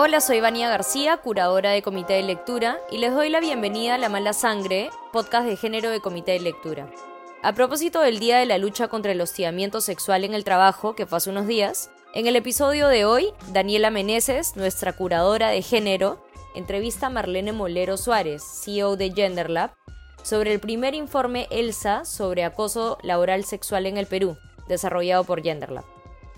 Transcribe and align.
Hola, 0.00 0.20
soy 0.20 0.40
Vania 0.40 0.68
García, 0.68 1.16
curadora 1.16 1.72
de 1.72 1.82
Comité 1.82 2.12
de 2.12 2.22
Lectura, 2.22 2.78
y 2.88 2.98
les 2.98 3.12
doy 3.12 3.30
la 3.30 3.40
bienvenida 3.40 3.96
a 3.96 3.98
La 3.98 4.08
Mala 4.08 4.32
Sangre, 4.32 4.90
podcast 5.12 5.44
de 5.44 5.56
género 5.56 5.90
de 5.90 5.98
Comité 5.98 6.30
de 6.34 6.38
Lectura. 6.38 6.88
A 7.42 7.52
propósito 7.52 8.00
del 8.00 8.20
Día 8.20 8.38
de 8.38 8.46
la 8.46 8.58
Lucha 8.58 8.86
contra 8.86 9.10
el 9.10 9.20
Hostigamiento 9.20 9.80
Sexual 9.80 10.22
en 10.22 10.34
el 10.34 10.44
Trabajo, 10.44 10.94
que 10.94 11.04
fue 11.04 11.18
unos 11.26 11.48
días, 11.48 11.90
en 12.14 12.28
el 12.28 12.36
episodio 12.36 12.86
de 12.86 13.04
hoy, 13.04 13.30
Daniela 13.48 13.90
Meneses, 13.90 14.54
nuestra 14.54 14.92
curadora 14.92 15.48
de 15.48 15.62
género, 15.62 16.24
entrevista 16.54 17.08
a 17.08 17.10
Marlene 17.10 17.50
Molero 17.50 17.96
Suárez, 17.96 18.44
CEO 18.44 18.94
de 18.94 19.10
GenderLab, 19.10 19.72
sobre 20.22 20.52
el 20.52 20.60
primer 20.60 20.94
informe 20.94 21.48
ELSA 21.50 22.04
sobre 22.04 22.44
acoso 22.44 22.98
laboral 23.02 23.44
sexual 23.44 23.84
en 23.84 23.96
el 23.96 24.06
Perú, 24.06 24.36
desarrollado 24.68 25.24
por 25.24 25.42
GenderLab. 25.42 25.84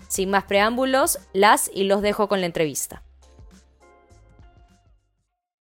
Sin 0.07 0.31
más 0.31 0.45
preámbulos, 0.45 1.19
las 1.31 1.69
y 1.71 1.83
los 1.83 2.01
dejo 2.01 2.27
con 2.27 2.39
la 2.39 2.47
entrevista. 2.47 3.03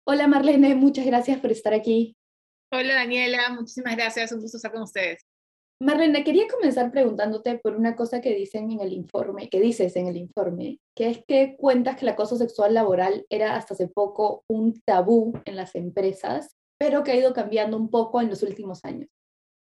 Hola 0.06 0.26
Marlene, 0.26 0.74
muchas 0.74 1.04
gracias 1.06 1.40
por 1.40 1.52
estar 1.52 1.74
aquí. 1.74 2.16
Hola 2.72 2.94
Daniela, 2.94 3.50
muchísimas 3.50 3.96
gracias, 3.96 4.32
un 4.32 4.40
gusto 4.40 4.56
estar 4.56 4.72
con 4.72 4.82
ustedes. 4.82 5.26
Marlene, 5.82 6.24
quería 6.24 6.46
comenzar 6.48 6.90
preguntándote 6.90 7.58
por 7.58 7.74
una 7.74 7.96
cosa 7.96 8.20
que 8.20 8.34
dicen 8.34 8.70
en 8.70 8.80
el 8.80 8.92
informe, 8.92 9.48
que 9.48 9.60
dices 9.60 9.96
en 9.96 10.08
el 10.08 10.16
informe, 10.16 10.78
que 10.96 11.08
es 11.08 11.20
que 11.26 11.56
cuentas 11.56 11.96
que 11.96 12.04
el 12.04 12.10
acoso 12.10 12.36
sexual 12.36 12.74
laboral 12.74 13.24
era 13.30 13.56
hasta 13.56 13.74
hace 13.74 13.88
poco 13.88 14.44
un 14.48 14.80
tabú 14.82 15.32
en 15.44 15.56
las 15.56 15.74
empresas, 15.74 16.54
pero 16.78 17.02
que 17.02 17.12
ha 17.12 17.16
ido 17.16 17.32
cambiando 17.32 17.76
un 17.76 17.90
poco 17.90 18.20
en 18.20 18.28
los 18.28 18.42
últimos 18.42 18.84
años. 18.84 19.08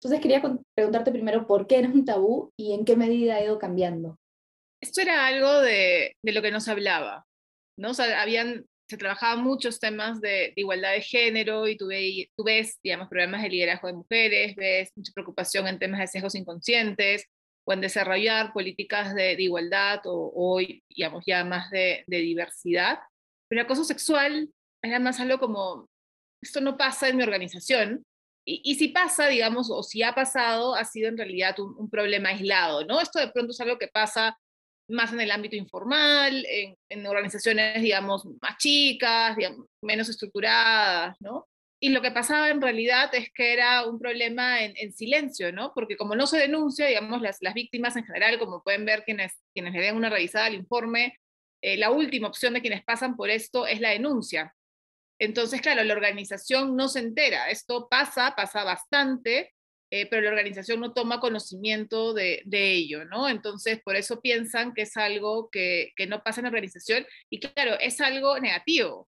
Entonces 0.01 0.21
quería 0.21 0.43
preguntarte 0.77 1.10
primero 1.10 1.46
por 1.46 1.66
qué 1.66 1.79
era 1.79 1.88
un 1.88 2.05
tabú 2.05 2.51
y 2.57 2.74
en 2.74 2.85
qué 2.85 2.96
medida 2.96 3.37
ha 3.37 3.45
ido 3.45 3.59
cambiando. 3.59 4.19
Esto 4.80 5.01
era 5.01 5.27
algo 5.27 5.60
de, 5.60 6.16
de 6.23 6.32
lo 6.32 6.43
que 6.43 6.51
nos 6.51 6.68
hablaba, 6.68 7.24
¿no? 7.79 7.90
O 7.90 7.95
sea, 7.95 8.21
habían 8.21 8.66
se 8.88 8.96
trabajaban 8.99 9.43
muchos 9.43 9.80
temas 9.80 10.21
de, 10.21 10.52
igualdad 10.57 10.93
de 10.93 11.01
género 11.01 11.66
y 11.66 11.77
tú, 11.77 11.88
tú, 12.37 12.45
ves, 12.45 12.79
digamos, 12.82 13.09
problemas 13.09 13.43
de 13.43 13.49
liderazgo 13.49 13.88
de 13.88 13.95
mujeres, 13.95 14.57
ves 14.57 14.93
mucha 14.95 15.13
preocupación 15.13 15.66
en 15.66 15.79
temas 15.79 16.01
de 16.01 16.07
sesgos 16.07 16.35
inconscientes 16.35 17.27
o 17.66 17.73
en 17.73 17.80
desarrollar 17.80 18.52
políticas 18.52 19.15
de, 19.15 19.32
igualdad 19.38 20.01
o, 20.05 20.32
hoy, 20.35 20.85
digamos, 20.88 21.24
ya 21.27 21.45
más 21.45 21.71
de, 21.71 22.05
diversidad. 22.07 22.99
Pero 23.49 23.60
el 23.60 23.65
acoso 23.65 23.85
sexual 23.85 24.51
era 24.82 24.99
más 24.99 25.18
algo 25.18 25.38
como, 25.38 25.88
esto 26.43 26.60
no 26.60 26.77
pasa 26.77 27.09
en 27.09 27.16
mi 27.16 27.23
organización. 27.23 28.05
Y, 28.46 28.74
si 28.74 28.88
pasa, 28.88 29.29
digamos, 29.29 29.71
o 29.71 29.82
si 29.82 30.02
ha 30.02 30.15
pasado, 30.15 30.74
ha 30.74 30.85
sido 30.85 31.09
en 31.09 31.16
realidad 31.16 31.59
un, 31.59 31.74
un 31.79 31.88
problema 31.88 32.29
aislado, 32.29 32.85
¿no? 32.85 33.01
Esto 33.01 33.18
de 33.18 33.29
pronto 33.29 33.52
es 33.52 33.60
algo 33.60 33.79
que 33.79 33.88
pasa 33.88 34.37
más 34.88 35.13
en 35.13 35.21
el 35.21 35.30
ámbito 35.30 35.57
informal, 35.57 36.46
en, 36.49 37.07
organizaciones, 37.07 37.82
digamos, 37.82 38.27
más 38.40 38.57
chicas, 38.59 39.37
menos 39.82 40.09
estructuradas, 40.09 41.16
¿no? 41.21 41.49
Y 41.80 41.90
lo 41.90 42.01
que 42.01 42.10
pasaba 42.10 42.49
en 42.49 42.63
realidad 42.63 43.15
es 43.15 43.30
que 43.32 43.52
era 43.52 43.87
un 43.87 43.99
problema 43.99 44.62
en, 44.62 44.93
silencio, 44.93 45.52
¿no? 45.52 45.73
Porque 45.74 45.96
como 45.96 46.15
no 46.15 46.27
se 46.27 46.38
denuncia, 46.38 46.87
digamos, 46.87 47.21
las, 47.21 47.38
las, 47.40 47.55
víctimas 47.55 47.96
en 47.96 48.05
general, 48.05 48.38
como 48.38 48.62
pueden 48.62 48.85
ver 48.85 49.05
quienes, 49.05 49.35
quienes 49.52 49.74
le 49.74 49.82
den 49.82 49.96
una 49.96 50.09
revisada 50.09 50.46
al 50.46 50.55
informe, 50.55 51.18
eh, 51.62 51.77
la 51.77 51.90
última 51.90 52.29
opción 52.29 52.55
de 52.55 52.60
quienes 52.60 52.85
pasan 52.85 53.16
por 53.16 53.30
esto 53.30 53.66
es 53.66 53.80
la 53.80 53.90
denuncia. 53.90 54.55
Entonces, 55.18 55.60
claro, 55.60 55.82
la 55.85 55.95
organización 55.95 56.77
no 56.77 56.88
se 56.88 57.01
entera. 57.01 57.51
Esto 57.51 57.88
pasa, 57.88 58.35
pasa 58.37 58.65
bastante, 58.65 59.54
eh, 59.96 60.06
pero 60.10 60.23
la 60.23 60.30
organización 60.30 60.80
no 60.80 60.92
toma 60.92 61.20
conocimiento 61.20 62.14
de, 62.14 62.42
ello, 62.50 63.04
¿no? 63.04 63.28
Entonces, 63.28 63.80
por 63.80 63.95
eso 63.95 64.20
piensan 64.20 64.75
que 64.75 64.82
es 64.82 64.97
algo 64.97 65.50
que, 65.50 65.92
no 66.09 66.20
pasa 66.25 66.41
en 66.41 66.47
la 66.47 66.48
organización 66.48 67.06
y 67.31 67.38
claro, 67.38 67.78
es 67.78 68.00
algo 68.00 68.41
negativo. 68.41 69.09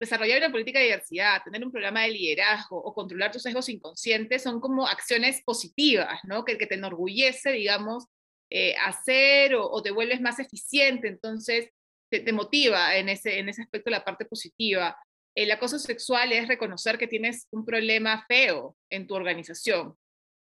Desarrollar 0.00 0.38
una 0.38 0.50
política 0.50 0.78
de 0.78 0.86
diversidad, 0.86 1.42
tener 1.44 1.62
un 1.62 1.70
programa 1.70 2.04
de 2.04 2.12
liderazgo 2.12 2.78
o 2.82 2.94
controlar 2.94 3.30
tus 3.30 3.42
sesgos 3.42 3.68
inconscientes 3.68 4.42
son 4.42 4.58
como 4.58 4.86
acciones 4.86 5.42
positivas, 5.44 6.20
¿no? 6.24 6.46
Que, 6.46 6.56
te 6.56 6.76
enorgullece, 6.76 7.52
digamos, 7.52 8.06
eh, 8.48 8.74
hacer 8.76 9.54
o, 9.54 9.82
te 9.82 9.90
vuelves 9.90 10.22
más 10.22 10.38
eficiente, 10.38 11.08
entonces 11.08 11.68
te, 12.10 12.20
te 12.20 12.32
motiva 12.32 12.96
en 12.96 13.10
ese, 13.10 13.38
en 13.38 13.50
ese 13.50 13.60
aspecto 13.60 13.90
la 13.90 14.02
parte 14.02 14.24
positiva. 14.24 14.96
El 15.34 15.50
acoso 15.50 15.78
sexual 15.78 16.32
es 16.32 16.48
reconocer 16.48 16.96
que 16.96 17.06
tienes 17.06 17.48
un 17.50 17.66
problema 17.66 18.24
feo 18.28 18.76
en 18.88 19.06
tu 19.06 19.14
organización, 19.14 19.94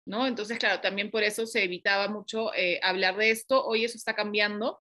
¿no? 0.08 0.26
Entonces, 0.26 0.58
claro, 0.58 0.80
también 0.80 1.12
por 1.12 1.24
eso 1.24 1.46
se 1.46 1.64
evitaba 1.64 2.08
mucho 2.08 2.54
eh, 2.56 2.80
hablar 2.82 3.18
de 3.18 3.30
esto. 3.30 3.64
Hoy 3.66 3.84
eso 3.84 3.98
está 3.98 4.16
cambiando. 4.16 4.82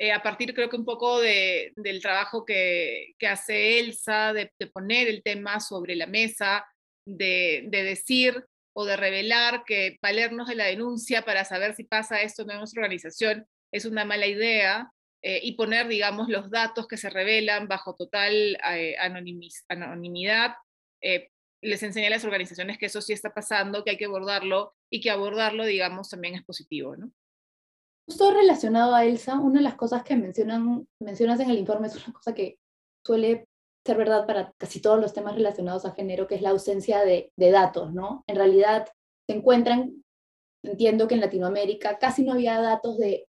Eh, 0.00 0.12
a 0.12 0.22
partir, 0.22 0.54
creo 0.54 0.68
que 0.68 0.76
un 0.76 0.84
poco 0.84 1.20
de, 1.20 1.72
del 1.76 2.02
trabajo 2.02 2.44
que, 2.44 3.14
que 3.18 3.28
hace 3.28 3.78
Elsa, 3.78 4.32
de, 4.32 4.50
poner 4.72 5.08
el 5.08 5.22
tema 5.22 5.60
sobre 5.60 5.94
la 5.96 6.06
mesa, 6.06 6.66
de, 7.06 7.64
de, 7.68 7.82
decir 7.84 8.44
o 8.74 8.84
de 8.84 8.96
revelar 8.96 9.64
que 9.64 9.98
valernos 10.02 10.48
de 10.48 10.56
la 10.56 10.66
denuncia 10.66 11.22
para 11.22 11.44
saber 11.44 11.74
si 11.74 11.84
pasa 11.84 12.20
esto 12.20 12.42
en 12.42 12.58
nuestra 12.58 12.82
organización 12.82 13.46
es 13.72 13.86
una 13.86 14.04
mala 14.04 14.26
idea. 14.26 14.92
Eh, 15.20 15.40
y 15.42 15.52
poner, 15.52 15.88
digamos, 15.88 16.28
los 16.28 16.48
datos 16.48 16.86
que 16.86 16.96
se 16.96 17.10
revelan 17.10 17.66
bajo 17.66 17.96
total 17.96 18.56
anonimidad, 19.00 20.54
les 21.62 21.82
enseña 21.82 22.08
a 22.08 22.10
las 22.10 22.24
organizaciones 22.24 22.78
que 22.78 22.86
eso 22.86 23.00
sí 23.00 23.12
está 23.12 23.32
pasando, 23.32 23.84
que 23.84 23.90
hay 23.90 23.96
que 23.96 24.04
abordarlo 24.04 24.74
y 24.90 25.00
que 25.00 25.10
abordarlo, 25.10 25.64
digamos, 25.64 26.08
también 26.08 26.34
es 26.34 26.44
positivo, 26.44 26.96
¿no? 26.96 27.10
Justo 28.06 28.32
relacionado 28.32 28.94
a 28.94 29.04
Elsa, 29.04 29.38
una 29.38 29.58
de 29.60 29.64
las 29.64 29.74
cosas 29.74 30.02
que 30.02 30.16
mencionan, 30.16 30.88
mencionas 31.00 31.40
en 31.40 31.50
el 31.50 31.58
informe 31.58 31.88
es 31.88 31.96
una 31.96 32.14
cosa 32.14 32.34
que 32.34 32.58
suele 33.04 33.46
ser 33.84 33.96
verdad 33.98 34.26
para 34.26 34.52
casi 34.56 34.80
todos 34.80 35.00
los 35.00 35.12
temas 35.12 35.34
relacionados 35.34 35.84
a 35.84 35.92
género, 35.92 36.26
que 36.26 36.36
es 36.36 36.42
la 36.42 36.50
ausencia 36.50 37.04
de, 37.04 37.32
de 37.36 37.50
datos, 37.50 37.92
¿no? 37.92 38.24
En 38.26 38.36
realidad 38.36 38.86
se 39.28 39.36
encuentran, 39.36 40.04
entiendo 40.64 41.06
que 41.06 41.14
en 41.14 41.20
Latinoamérica 41.20 41.98
casi 41.98 42.24
no 42.24 42.32
había 42.32 42.60
datos 42.60 42.98
de 42.98 43.28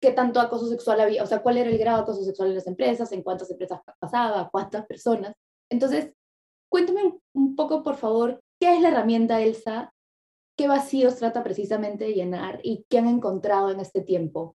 qué 0.00 0.12
tanto 0.12 0.40
acoso 0.40 0.68
sexual 0.68 1.00
había, 1.00 1.22
o 1.22 1.26
sea, 1.26 1.42
cuál 1.42 1.58
era 1.58 1.68
el 1.68 1.78
grado 1.78 1.98
de 1.98 2.02
acoso 2.04 2.24
sexual 2.24 2.50
en 2.50 2.54
las 2.54 2.66
empresas, 2.66 3.12
en 3.12 3.22
cuántas 3.22 3.50
empresas 3.50 3.80
pasaba, 3.98 4.48
cuántas 4.50 4.86
personas. 4.86 5.34
Entonces, 5.70 6.12
Cuéntame 6.70 7.14
un 7.34 7.56
poco, 7.56 7.82
por 7.82 7.96
favor, 7.96 8.40
qué 8.60 8.74
es 8.74 8.80
la 8.80 8.88
herramienta 8.88 9.42
ELSA, 9.42 9.92
qué 10.56 10.68
vacíos 10.68 11.16
trata 11.16 11.42
precisamente 11.42 12.04
de 12.04 12.12
llenar 12.12 12.60
y 12.62 12.84
qué 12.88 12.98
han 12.98 13.08
encontrado 13.08 13.70
en 13.72 13.80
este 13.80 14.02
tiempo. 14.02 14.56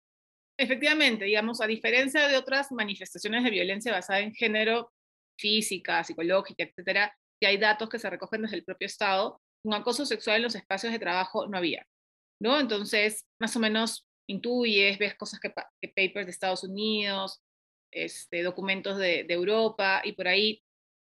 Efectivamente, 0.59 1.25
digamos, 1.25 1.61
a 1.61 1.67
diferencia 1.67 2.29
de 2.29 2.37
otras 2.37 2.71
manifestaciones 2.71 3.43
de 3.43 3.51
violencia 3.51 3.93
basada 3.93 4.21
en 4.21 4.35
género, 4.35 4.93
física, 5.39 6.05
psicológica, 6.05 6.65
etcétera, 6.65 7.17
que 7.41 7.47
hay 7.47 7.57
datos 7.57 7.89
que 7.89 7.99
se 7.99 8.11
recogen 8.11 8.43
desde 8.43 8.57
el 8.57 8.65
propio 8.65 8.87
Estado, 8.87 9.41
un 9.65 9.75
acoso 9.75 10.05
sexual 10.05 10.37
en 10.37 10.43
los 10.43 10.55
espacios 10.55 10.93
de 10.93 10.99
trabajo 10.99 11.47
no 11.47 11.57
había, 11.57 11.87
¿no? 12.41 12.61
Entonces, 12.61 13.25
más 13.41 13.57
o 13.57 13.61
menos 13.61 14.07
intuyes, 14.29 14.99
ves 14.99 15.15
cosas 15.15 15.41
que, 15.41 15.51
papers 15.51 16.27
de 16.27 16.31
Estados 16.31 16.65
Unidos, 16.65 17.41
este, 17.91 18.43
documentos 18.43 18.99
de, 18.99 19.25
de, 19.25 19.35
Europa 19.35 20.03
y 20.05 20.13
por 20.13 20.29
ahí, 20.29 20.63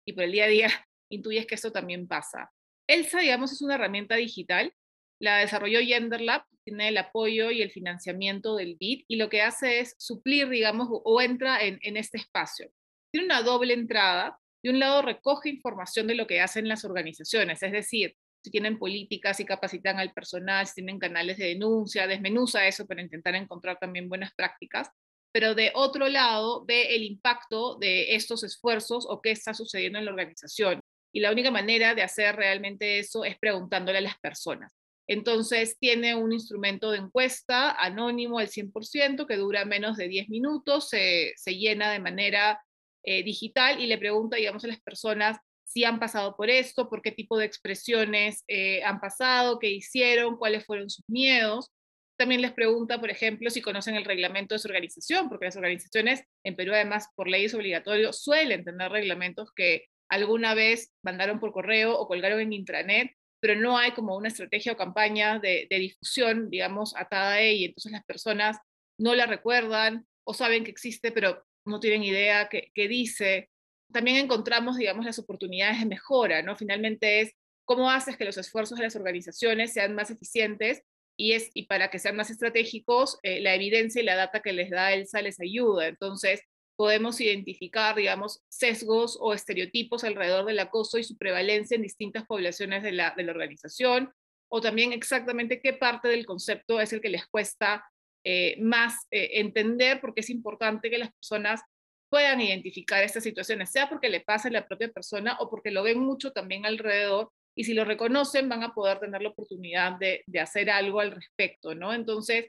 y 0.05 0.13
por 0.13 0.23
el 0.23 0.31
día 0.31 0.45
a 0.45 0.47
día, 0.47 0.69
intuyes 1.11 1.45
que 1.45 1.55
esto 1.55 1.71
también 1.71 2.07
pasa. 2.07 2.51
ELSA, 2.87 3.19
digamos, 3.19 3.51
es 3.51 3.61
una 3.61 3.75
herramienta 3.75 4.15
digital. 4.15 4.73
La 5.19 5.37
desarrolló 5.37 5.79
GenderLab, 5.79 6.43
tiene 6.63 6.89
el 6.89 6.97
apoyo 6.97 7.51
y 7.51 7.61
el 7.61 7.71
financiamiento 7.71 8.55
del 8.55 8.75
BID 8.79 9.05
y 9.07 9.15
lo 9.17 9.29
que 9.29 9.41
hace 9.41 9.79
es 9.79 9.95
suplir, 9.99 10.49
digamos, 10.49 10.87
o 10.89 11.21
entra 11.21 11.61
en, 11.61 11.79
este 11.97 12.17
espacio. 12.17 12.71
Tiene 13.11 13.25
una 13.25 13.43
doble 13.43 13.73
entrada. 13.73 14.39
De 14.63 14.71
un 14.71 14.79
lado 14.79 15.01
recoge 15.01 15.49
información 15.49 16.07
de 16.07 16.15
lo 16.15 16.27
que 16.27 16.41
hacen 16.41 16.67
las 16.67 16.85
organizaciones, 16.85 17.63
es 17.63 17.71
decir, 17.71 18.15
si 18.43 18.51
tienen 18.51 18.79
políticas 18.79 19.39
y 19.39 19.45
capacitan 19.45 19.99
al 19.99 20.13
personal, 20.13 20.65
si 20.65 20.75
tienen 20.75 20.99
canales 20.99 21.37
de 21.37 21.47
denuncia, 21.47 22.07
desmenuza 22.07 22.67
eso 22.67 22.87
para 22.87 23.01
intentar 23.01 23.35
encontrar 23.35 23.77
también 23.79 24.09
buenas 24.09 24.33
prácticas 24.33 24.91
pero 25.31 25.55
de 25.55 25.71
otro 25.73 26.09
lado 26.09 26.65
ve 26.65 26.95
el 26.95 27.03
impacto 27.03 27.75
de 27.75 28.15
estos 28.15 28.43
esfuerzos 28.43 29.05
o 29.07 29.21
qué 29.21 29.31
está 29.31 29.53
sucediendo 29.53 29.99
en 29.99 30.05
la 30.05 30.11
organización. 30.11 30.80
Y 31.11 31.19
la 31.19 31.31
única 31.31 31.51
manera 31.51 31.95
de 31.95 32.03
hacer 32.03 32.35
realmente 32.35 32.99
eso 32.99 33.25
es 33.25 33.37
preguntándole 33.37 33.97
a 33.99 34.01
las 34.01 34.17
personas. 34.19 34.73
Entonces 35.07 35.77
tiene 35.77 36.15
un 36.15 36.31
instrumento 36.31 36.91
de 36.91 36.99
encuesta 36.99 37.71
anónimo 37.71 38.39
al 38.39 38.47
100% 38.47 39.27
que 39.27 39.35
dura 39.35 39.65
menos 39.65 39.97
de 39.97 40.07
10 40.07 40.29
minutos, 40.29 40.89
se, 40.89 41.33
llena 41.45 41.91
de 41.91 41.99
manera 41.99 42.61
eh, 43.03 43.23
digital 43.23 43.81
y 43.81 43.87
le 43.87 43.97
pregunta, 43.97 44.37
digamos, 44.37 44.63
a 44.63 44.67
las 44.67 44.79
personas 44.81 45.37
si 45.65 45.85
han 45.85 45.99
pasado 45.99 46.35
por 46.35 46.49
esto, 46.49 46.89
por 46.89 47.01
qué 47.01 47.11
tipo 47.11 47.37
de 47.37 47.45
expresiones 47.45 48.43
eh, 48.47 48.83
han 48.83 48.99
pasado, 48.99 49.57
qué 49.57 49.69
hicieron, 49.69 50.37
cuáles 50.37 50.65
fueron 50.65 50.89
sus 50.89 51.03
miedos. 51.07 51.71
También 52.17 52.41
les 52.41 52.51
pregunta, 52.51 52.99
por 52.99 53.09
ejemplo, 53.09 53.49
si 53.49 53.61
conocen 53.61 53.95
el 53.95 54.03
reglamento 54.03 54.53
de 54.53 54.59
su 54.59 54.67
organización, 54.67 55.29
porque 55.29 55.45
las 55.45 55.55
organizaciones 55.55 56.23
en 56.43 56.55
Perú, 56.57 56.73
además, 56.73 57.07
por 57.15 57.29
ley 57.29 57.45
es 57.45 57.53
obligatorio, 57.53 58.11
suelen 58.11 58.65
tener 58.65 58.91
reglamentos 58.91 59.51
que 59.55 59.85
alguna 60.11 60.53
vez 60.53 60.91
mandaron 61.03 61.39
por 61.39 61.53
correo 61.53 61.97
o 61.97 62.07
colgaron 62.07 62.41
en 62.41 62.53
intranet, 62.53 63.15
pero 63.39 63.55
no 63.55 63.77
hay 63.77 63.91
como 63.91 64.15
una 64.15 64.27
estrategia 64.27 64.73
o 64.73 64.77
campaña 64.77 65.39
de, 65.39 65.67
difusión, 65.69 66.49
digamos, 66.49 66.95
atada 66.95 67.35
a 67.35 67.41
ella. 67.41 67.67
Entonces 67.67 67.93
las 67.93 68.03
personas 68.03 68.57
no 68.99 69.15
la 69.15 69.25
recuerdan 69.25 70.05
o 70.25 70.33
saben 70.33 70.63
que 70.63 70.71
existe, 70.71 71.11
pero 71.11 71.43
no 71.65 71.79
tienen 71.79 72.03
idea 72.03 72.49
qué, 72.49 72.71
dice. 72.75 73.49
También 73.91 74.17
encontramos, 74.17 74.77
digamos, 74.77 75.05
las 75.05 75.17
oportunidades 75.17 75.79
de 75.79 75.85
mejora, 75.85 76.43
¿no? 76.43 76.55
Finalmente 76.55 77.21
es 77.21 77.33
cómo 77.65 77.89
haces 77.89 78.17
que 78.17 78.25
los 78.25 78.37
esfuerzos 78.37 78.77
de 78.77 78.83
las 78.83 78.95
organizaciones 78.97 79.73
sean 79.73 79.95
más 79.95 80.11
eficientes 80.11 80.83
y, 81.17 81.33
es, 81.33 81.49
y 81.53 81.67
para 81.67 81.89
que 81.89 81.99
sean 81.99 82.17
más 82.17 82.29
estratégicos, 82.29 83.17
eh, 83.23 83.39
la 83.39 83.55
evidencia 83.55 84.01
y 84.01 84.05
la 84.05 84.15
data 84.15 84.41
que 84.41 84.53
les 84.53 84.69
da 84.69 84.91
ELSA 84.91 85.21
les 85.21 85.39
ayuda. 85.39 85.87
Entonces, 85.87 86.41
podemos 86.81 87.21
identificar, 87.21 87.95
digamos, 87.95 88.41
sesgos 88.49 89.15
o 89.21 89.35
estereotipos 89.35 90.03
alrededor 90.03 90.45
del 90.45 90.57
acoso 90.57 90.97
y 90.97 91.03
su 91.03 91.15
prevalencia 91.15 91.75
en 91.75 91.83
distintas 91.83 92.25
poblaciones 92.25 92.81
de 92.81 92.91
la, 92.91 93.13
de 93.15 93.21
la 93.21 93.33
organización, 93.33 94.11
o 94.49 94.61
también 94.61 94.91
exactamente 94.91 95.61
qué 95.61 95.73
parte 95.73 96.07
del 96.07 96.25
concepto 96.25 96.81
es 96.81 96.91
el 96.91 96.99
que 96.99 97.09
les 97.09 97.27
cuesta 97.27 97.87
eh, 98.23 98.57
más 98.59 98.95
eh, 99.11 99.29
entender, 99.33 100.01
porque 100.01 100.21
es 100.21 100.31
importante 100.31 100.89
que 100.89 100.97
las 100.97 101.11
personas 101.11 101.61
puedan 102.09 102.41
identificar 102.41 103.03
estas 103.03 103.21
situaciones, 103.21 103.71
sea 103.71 103.87
porque 103.87 104.09
le 104.09 104.21
pasa 104.21 104.47
a 104.47 104.51
la 104.51 104.65
propia 104.65 104.89
persona 104.89 105.37
o 105.39 105.51
porque 105.51 105.69
lo 105.69 105.83
ven 105.83 105.99
mucho 105.99 106.31
también 106.31 106.65
alrededor 106.65 107.31
y 107.55 107.65
si 107.65 107.75
lo 107.75 107.85
reconocen 107.85 108.49
van 108.49 108.63
a 108.63 108.73
poder 108.73 108.99
tener 108.99 109.21
la 109.21 109.29
oportunidad 109.29 109.99
de, 109.99 110.23
hacer 110.39 110.71
algo 110.71 110.99
al 110.99 111.11
respecto, 111.11 111.75
¿no? 111.75 111.93
Entonces, 111.93 112.47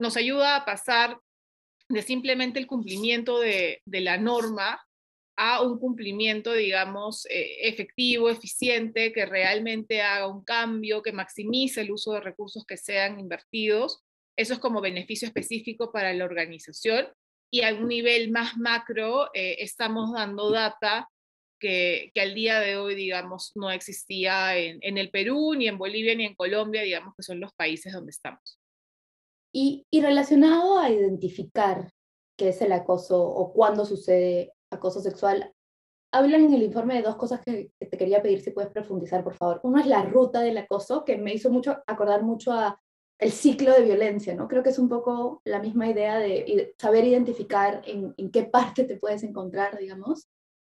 nos 0.00 0.16
ayuda 0.16 0.56
a 0.56 0.64
pasar 0.64 1.20
de 1.88 2.02
simplemente 2.02 2.58
el 2.58 2.66
cumplimiento 2.66 3.38
de, 3.38 3.80
la 3.86 4.18
norma 4.18 4.84
a 5.36 5.62
un 5.62 5.78
cumplimiento, 5.78 6.52
digamos, 6.52 7.24
eh, 7.26 7.68
efectivo, 7.68 8.28
eficiente, 8.28 9.12
que 9.12 9.24
realmente 9.24 10.02
haga 10.02 10.26
un 10.26 10.44
cambio, 10.44 11.02
que 11.02 11.12
maximice 11.12 11.80
el 11.80 11.92
uso 11.92 12.12
de 12.12 12.20
recursos 12.20 12.64
que 12.66 12.76
sean 12.76 13.20
invertidos. 13.20 14.02
Eso 14.36 14.54
es 14.54 14.58
como 14.58 14.80
beneficio 14.80 15.28
específico 15.28 15.92
para 15.92 16.12
la 16.12 16.24
organización. 16.24 17.08
Y 17.50 17.62
a 17.62 17.72
un 17.72 17.88
nivel 17.88 18.30
más 18.30 18.56
macro, 18.56 19.30
eh, 19.32 19.56
estamos 19.60 20.12
dando 20.12 20.50
data 20.50 21.08
que, 21.58 22.12
al 22.16 22.34
día 22.34 22.60
de 22.60 22.76
hoy, 22.76 22.94
digamos, 22.94 23.52
no 23.54 23.70
existía 23.70 24.56
en, 24.58 24.78
en, 24.82 24.98
el 24.98 25.10
Perú, 25.10 25.54
ni 25.54 25.68
en 25.68 25.78
Bolivia, 25.78 26.14
ni 26.14 26.24
en 26.24 26.34
Colombia, 26.34 26.82
digamos, 26.82 27.14
que 27.16 27.22
son 27.22 27.40
los 27.40 27.52
países 27.54 27.92
donde 27.92 28.10
estamos. 28.10 28.58
Y, 29.52 29.86
relacionado 29.92 30.78
a 30.78 30.90
identificar 30.90 31.90
qué 32.36 32.50
es 32.50 32.62
el 32.62 32.72
acoso 32.72 33.22
o 33.22 33.52
cuándo 33.52 33.84
sucede 33.84 34.52
acoso 34.70 35.00
sexual, 35.00 35.52
hablan 36.12 36.44
en 36.44 36.54
el 36.54 36.62
informe 36.62 36.94
de 36.94 37.02
dos 37.02 37.16
cosas 37.16 37.40
que, 37.44 37.72
te 37.78 37.98
quería 37.98 38.22
pedir 38.22 38.40
si 38.40 38.50
puedes 38.50 38.70
profundizar, 38.70 39.24
por 39.24 39.34
favor. 39.34 39.60
Uno 39.62 39.80
es 39.80 39.86
la 39.86 40.02
ruta 40.02 40.40
del 40.40 40.58
acoso, 40.58 41.04
que 41.04 41.16
me 41.16 41.34
hizo 41.34 41.50
mucho 41.50 41.78
acordar 41.86 42.22
mucho 42.22 42.52
a 42.52 42.80
el 43.18 43.32
ciclo 43.32 43.72
de 43.72 43.82
violencia, 43.82 44.34
¿no? 44.34 44.46
Creo 44.46 44.62
que 44.62 44.70
es 44.70 44.78
un 44.78 44.88
poco 44.88 45.42
la 45.44 45.58
misma 45.58 45.88
idea 45.88 46.18
de 46.18 46.74
saber 46.78 47.04
identificar 47.04 47.82
en, 47.84 48.14
en 48.16 48.30
qué 48.30 48.44
parte 48.44 48.84
te 48.84 48.96
puedes 48.96 49.24
encontrar, 49.24 49.76
digamos, 49.76 50.28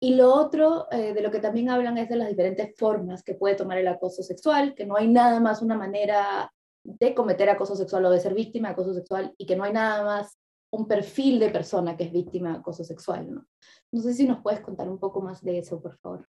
y 0.04 0.16
lo 0.16 0.34
otro 0.34 0.86
eh, 0.90 1.14
de 1.14 1.22
lo 1.22 1.30
que 1.30 1.40
también 1.40 1.70
hablan 1.70 1.96
es 1.96 2.10
de 2.10 2.16
las 2.16 2.28
diferentes 2.28 2.76
formas 2.76 3.22
que 3.22 3.34
puede 3.34 3.54
tomar 3.54 3.78
el 3.78 3.88
acoso 3.88 4.22
sexual, 4.22 4.74
que 4.74 4.84
no 4.84 4.96
hay 4.96 5.08
nada 5.08 5.40
más 5.40 5.62
una 5.62 5.78
manera 5.78 6.52
de 6.84 7.14
cometer 7.14 7.48
acoso 7.48 7.74
sexual 7.74 8.04
o 8.04 8.10
de 8.10 8.20
ser 8.20 8.34
víctima 8.34 8.68
de 8.68 8.72
acoso 8.74 8.94
sexual 8.94 9.34
y 9.38 9.46
que 9.46 9.56
no 9.56 9.64
hay 9.64 9.72
nada 9.72 10.04
más 10.04 10.38
un 10.70 10.86
perfil 10.86 11.38
de 11.38 11.50
persona 11.50 11.96
que 11.96 12.04
es 12.04 12.12
víctima 12.12 12.50
de 12.50 12.58
acoso 12.58 12.84
sexual. 12.84 13.32
¿no? 13.32 13.46
no 13.92 14.02
sé 14.02 14.12
si 14.14 14.26
nos 14.26 14.42
puedes 14.42 14.60
contar 14.60 14.88
un 14.88 14.98
poco 14.98 15.20
más 15.20 15.42
de 15.42 15.58
eso, 15.58 15.80
por 15.80 15.96
favor. 15.98 16.28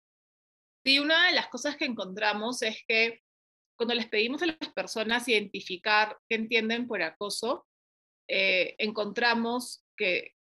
Sí, 0.83 0.97
una 0.97 1.27
de 1.27 1.33
las 1.33 1.47
cosas 1.47 1.75
que 1.75 1.85
encontramos 1.85 2.61
es 2.61 2.83
que 2.87 3.21
cuando 3.77 3.93
les 3.93 4.07
pedimos 4.07 4.41
a 4.41 4.47
las 4.47 4.73
personas 4.73 5.27
identificar 5.27 6.17
qué 6.27 6.35
entienden 6.35 6.87
por 6.87 7.01
acoso, 7.01 7.65
eh, 8.27 8.75
encontramos 8.77 9.85
que 9.95 10.33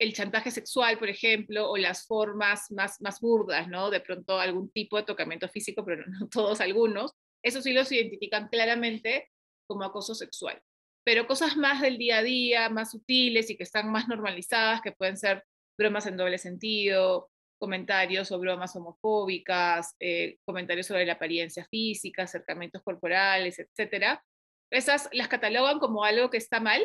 el 0.00 0.12
chantaje 0.12 0.50
sexual, 0.50 0.98
por 0.98 1.08
ejemplo, 1.08 1.70
o 1.70 1.76
las 1.76 2.06
formas 2.06 2.70
más, 2.70 3.00
más 3.00 3.20
burdas, 3.20 3.68
¿no? 3.68 3.90
De 3.90 4.00
pronto 4.00 4.38
algún 4.38 4.70
tipo 4.70 4.96
de 4.96 5.04
tocamiento 5.04 5.48
físico, 5.48 5.84
pero 5.84 6.04
no 6.20 6.28
todos 6.28 6.60
algunos, 6.60 7.12
eso 7.42 7.62
sí 7.62 7.72
los 7.72 7.90
identifican 7.92 8.48
claramente 8.48 9.30
como 9.66 9.84
acoso 9.84 10.14
sexual. 10.14 10.60
Pero 11.04 11.26
cosas 11.26 11.56
más 11.56 11.80
del 11.80 11.98
día 11.98 12.18
a 12.18 12.22
día, 12.22 12.68
más 12.68 12.92
sutiles 12.92 13.50
y 13.50 13.56
que 13.56 13.64
están 13.64 13.90
más 13.90 14.08
normalizadas, 14.08 14.80
que 14.80 14.92
pueden 14.92 15.16
ser 15.16 15.44
bromas 15.78 16.06
en 16.06 16.16
doble 16.16 16.38
sentido, 16.38 17.30
comentarios 17.58 18.30
o 18.32 18.38
bromas 18.38 18.74
homofóbicas, 18.76 19.94
eh, 20.00 20.38
comentarios 20.44 20.86
sobre 20.86 21.06
la 21.06 21.14
apariencia 21.14 21.66
física, 21.70 22.22
acercamientos 22.22 22.82
corporales, 22.82 23.58
etcétera, 23.58 24.22
esas 24.70 25.08
las 25.12 25.28
catalogan 25.28 25.78
como 25.78 26.04
algo 26.04 26.30
que 26.30 26.36
está 26.36 26.60
mal 26.60 26.82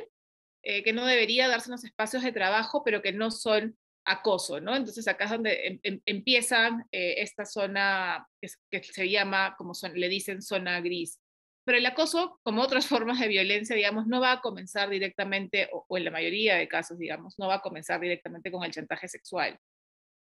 eh, 0.64 0.84
que 0.84 0.94
no 0.94 1.06
debería 1.06 1.48
darse 1.48 1.70
en 1.70 1.74
los 1.74 1.86
espacios 1.86 2.22
de 2.24 2.34
trabajo, 2.34 2.84
pero 2.84 3.02
que 3.02 3.14
no 3.14 3.32
son 3.32 3.78
acoso, 4.06 4.60
¿no? 4.60 4.76
Entonces 4.76 5.08
acá 5.08 5.26
es 5.26 5.32
donde 5.32 5.68
em, 5.68 5.80
em, 5.84 6.02
empiezan 6.06 6.86
eh, 6.92 7.16
esta 7.18 7.46
zona 7.46 8.28
que, 8.42 8.84
se 8.84 9.10
llama, 9.10 9.56
como 9.58 9.74
son, 9.74 9.94
le 9.94 10.10
dicen, 10.10 10.42
zona 10.42 10.82
gris. 10.82 11.20
Pero 11.70 11.78
el 11.78 11.86
acoso, 11.86 12.40
como 12.42 12.64
otras 12.64 12.88
formas 12.88 13.20
de 13.20 13.28
violencia, 13.28 13.76
digamos, 13.76 14.08
no 14.08 14.20
va 14.20 14.32
a 14.32 14.42
comenzar 14.42 14.90
directamente, 14.90 15.70
o, 15.72 15.86
en 15.96 16.06
la 16.06 16.10
mayoría 16.10 16.56
de 16.56 16.68
casos, 16.68 16.98
digamos, 16.98 17.38
no 17.38 17.48
va 17.48 17.58
a 17.58 17.62
comenzar 17.62 18.00
directamente 18.00 18.50
con 18.50 18.64
el 18.64 18.72
chantaje 18.72 19.08
sexual, 19.08 19.56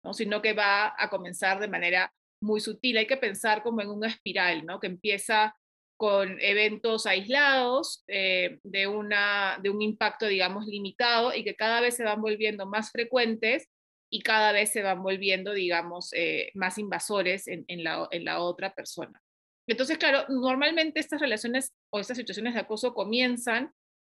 ¿no? 0.06 0.13
Sino 0.13 0.42
que 0.42 0.54
va 0.54 0.95
a 0.98 1.10
comenzar 1.10 1.60
de 1.60 1.68
manera 1.68 2.13
muy 2.42 2.62
sutil. 2.62 2.95
Hay 2.95 3.07
que 3.07 3.18
pensar 3.18 3.62
como 3.62 3.81
en 3.81 3.90
una 3.90 4.07
espiral, 4.07 4.66
¿no? 4.66 4.80
Que 4.80 4.88
empieza 4.88 5.54
con 5.98 6.38
eventos 6.40 7.06
aislados 7.07 8.06
eh, 8.07 8.60
de, 8.63 8.88
una, 8.88 9.60
de 9.62 9.69
un 9.69 9.81
impacto, 9.81 10.28
digamos, 10.28 10.66
limitado 10.66 11.36
y 11.36 11.44
que 11.44 11.57
cada 11.57 11.81
vez 11.81 11.98
se 11.98 12.06
van 12.06 12.22
volviendo 12.22 12.66
más 12.68 12.90
frecuentes 12.90 13.68
y 14.10 14.22
cada 14.22 14.54
vez 14.54 14.72
se 14.72 14.81
van 14.81 15.04
volviendo, 15.04 15.51
digamos, 15.51 16.13
eh, 16.13 16.51
más 16.54 16.78
invasores 16.78 17.50
en, 17.50 17.66
la, 17.84 18.07
en 18.12 18.24
la 18.24 18.40
otra 18.40 18.74
persona. 18.74 19.22
Entonces, 19.68 19.98
claro, 19.98 20.25
normalmente 20.30 21.00
estas 21.00 21.21
relaciones 21.21 21.71
o 21.89 22.00
estas 22.00 22.18
situaciones 22.18 22.54
de 22.54 22.62
acoso 22.62 22.94
comienzan 22.94 23.71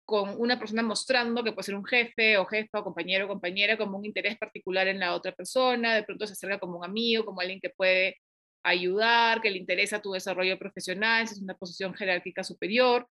con 0.05 0.39
una 0.39 0.59
persona 0.59 0.83
mostrando 0.83 1.43
que 1.43 1.51
puede 1.51 1.65
ser 1.65 1.75
un 1.75 1.85
jefe 1.85 2.37
o 2.37 2.45
jefa 2.45 2.79
o 2.79 2.83
compañero 2.83 3.25
o 3.25 3.27
compañera 3.27 3.77
como 3.77 3.97
un 3.97 4.05
interés 4.05 4.37
particular 4.37 4.87
en 4.87 4.99
la 4.99 5.15
otra 5.15 5.31
persona, 5.31 5.95
de 5.95 6.03
pronto 6.03 6.27
se 6.27 6.33
acerca 6.33 6.59
como 6.59 6.77
un 6.77 6.85
amigo, 6.85 7.25
como 7.25 7.41
alguien 7.41 7.59
que 7.59 7.71
puede 7.71 8.17
ayudar, 8.63 9.41
que 9.41 9.51
le 9.51 9.57
interesa 9.57 10.01
tu 10.01 10.11
desarrollo 10.11 10.57
profesional, 10.57 11.27
si 11.27 11.35
es 11.35 11.41
una 11.41 11.55
posición 11.55 11.93
jerárquica 11.93 12.43
superior. 12.43 13.07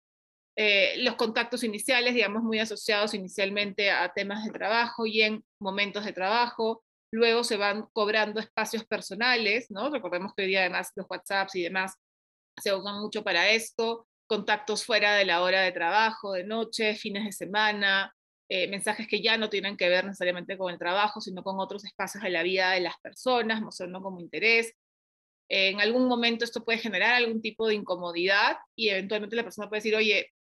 Eh, 0.55 0.95
los 0.97 1.15
contactos 1.15 1.63
iniciales, 1.63 2.13
digamos, 2.13 2.43
muy 2.43 2.59
asociados 2.59 3.13
inicialmente 3.15 3.89
a 3.89 4.11
temas 4.13 4.45
de 4.45 4.51
trabajo 4.51 5.05
y 5.05 5.21
en 5.21 5.43
momentos 5.59 6.05
de 6.05 6.13
trabajo. 6.13 6.83
Luego 7.11 7.43
se 7.43 7.57
van 7.57 7.87
cobrando 7.93 8.39
espacios 8.39 8.85
personales, 8.85 9.69
¿no? 9.71 9.89
Recordemos 9.89 10.33
que 10.35 10.43
hoy 10.43 10.49
día 10.49 10.61
además 10.61 10.91
los 10.95 11.07
WhatsApps 11.09 11.55
y 11.55 11.63
demás 11.63 11.95
se 12.61 12.73
usan 12.73 12.99
mucho 13.01 13.23
para 13.23 13.49
esto. 13.49 14.07
Contactos 14.27 14.85
fuera 14.85 15.15
de 15.15 15.25
la 15.25 15.41
hora 15.41 15.61
de 15.61 15.71
trabajo, 15.71 16.33
de 16.33 16.43
noche, 16.43 16.95
fines 16.95 17.25
de 17.25 17.31
semana, 17.31 18.13
eh, 18.49 18.67
mensajes 18.69 19.07
que 19.07 19.21
ya 19.21 19.37
no 19.37 19.49
tienen 19.49 19.77
que 19.77 19.89
ver 19.89 20.05
necesariamente 20.05 20.57
con 20.57 20.71
el 20.71 20.79
trabajo, 20.79 21.21
sino 21.21 21.43
con 21.43 21.59
otros 21.59 21.85
espacios 21.85 22.23
de 22.23 22.29
la 22.29 22.43
vida 22.43 22.71
de 22.71 22.81
las 22.81 22.97
personas, 23.01 23.61
mostrando 23.61 24.01
como 24.01 24.19
interés 24.19 24.73
en 25.49 25.81
algún 25.81 26.07
momento 26.07 26.45
esto 26.45 26.63
puede 26.63 26.79
generar 26.79 27.13
algún 27.13 27.41
tipo 27.41 27.67
de 27.67 27.75
incomodidad 27.75 28.57
y 28.75 28.89
eventualmente 28.89 29.35
la 29.35 29.43
persona 29.43 29.69
puede 29.69 29.79
decir, 29.79 29.95
oye, 29.95 30.31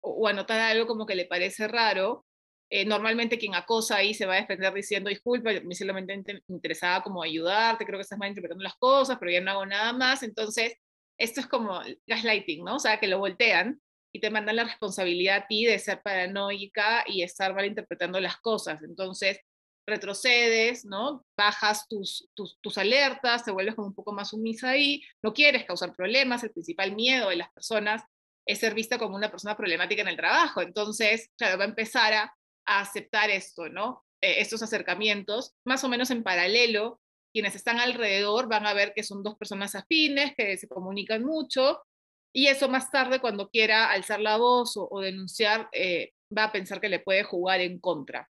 o, 0.00 0.28
anotar 0.28 0.60
algo 0.60 0.86
como 0.86 1.06
que 1.06 1.14
le 1.14 1.26
parece 1.26 1.68
raro. 1.68 2.26
Eh, 2.70 2.84
normalmente 2.84 3.38
quien 3.38 3.54
acosa 3.54 3.96
ahí 3.96 4.14
se 4.14 4.26
va 4.26 4.34
a 4.34 4.40
defender 4.40 4.72
diciendo, 4.72 5.08
disculpa, 5.10 5.50
me 5.64 5.74
solamente 5.74 6.22
interesaba 6.48 7.02
como 7.02 7.22
ayudarte, 7.22 7.84
creo 7.84 7.98
que 7.98 8.02
estás 8.02 8.18
mal 8.18 8.28
interpretando 8.28 8.62
las 8.62 8.76
cosas, 8.76 9.16
pero 9.18 9.32
ya 9.32 9.40
no 9.40 9.50
hago 9.52 9.66
nada 9.66 9.92
más. 9.92 10.22
Entonces, 10.22 10.74
esto 11.20 11.40
es 11.40 11.46
como 11.46 11.80
gaslighting, 12.06 12.64
¿no? 12.64 12.76
O 12.76 12.80
sea, 12.80 12.98
que 12.98 13.06
lo 13.06 13.18
voltean 13.18 13.80
y 14.12 14.20
te 14.20 14.30
mandan 14.30 14.56
la 14.56 14.64
responsabilidad 14.64 15.36
a 15.36 15.46
ti 15.46 15.66
de 15.66 15.78
ser 15.78 16.02
paranoica 16.02 17.04
y 17.06 17.22
estar 17.22 17.54
mal 17.54 17.66
interpretando 17.66 18.18
las 18.18 18.38
cosas. 18.38 18.82
Entonces, 18.82 19.38
retrocedes, 19.86 20.84
¿no? 20.86 21.26
Bajas 21.36 21.86
tus, 21.88 22.28
tus, 22.34 22.58
tus, 22.60 22.78
alertas, 22.78 23.44
te 23.44 23.50
vuelves 23.50 23.74
como 23.74 23.88
un 23.88 23.94
poco 23.94 24.12
más 24.12 24.30
sumisa 24.30 24.70
ahí, 24.70 25.02
no 25.22 25.34
quieres 25.34 25.64
causar 25.64 25.94
problemas, 25.94 26.42
el 26.42 26.52
principal 26.52 26.94
miedo 26.94 27.28
de 27.28 27.36
las 27.36 27.50
personas 27.52 28.02
es 28.46 28.58
ser 28.58 28.74
vista 28.74 28.98
como 28.98 29.16
una 29.16 29.30
persona 29.30 29.56
problemática 29.56 30.02
en 30.02 30.08
el 30.08 30.16
trabajo, 30.16 30.62
entonces, 30.62 31.30
claro, 31.36 31.58
va 31.58 31.64
a 31.64 31.68
empezar 31.68 32.14
a, 32.14 32.34
aceptar 32.66 33.30
esto, 33.30 33.68
¿no? 33.68 34.04
Eh, 34.20 34.36
estos 34.38 34.62
acercamientos, 34.62 35.54
más 35.66 35.82
o 35.82 35.88
menos 35.88 36.10
en 36.12 36.22
paralelo, 36.22 36.99
quienes 37.32 37.54
están 37.54 37.78
alrededor 37.78 38.48
van 38.48 38.66
a 38.66 38.74
ver 38.74 38.92
que 38.94 39.02
son 39.02 39.22
dos 39.22 39.36
personas 39.36 39.74
afines, 39.74 40.34
que 40.36 40.56
se 40.56 40.68
comunican 40.68 41.24
mucho, 41.24 41.80
y 42.32 42.46
eso 42.46 42.68
más 42.68 42.90
tarde, 42.90 43.20
cuando 43.20 43.48
quiera 43.48 43.90
alzar 43.90 44.20
la 44.20 44.36
voz 44.36 44.74
o, 44.76 45.00
denunciar, 45.00 45.68
eh, 45.72 46.12
va 46.36 46.44
a 46.44 46.52
pensar 46.52 46.80
que 46.80 46.88
le 46.88 47.00
puede 47.00 47.24
jugar 47.24 47.60
en 47.60 47.80
contra. 47.80 48.28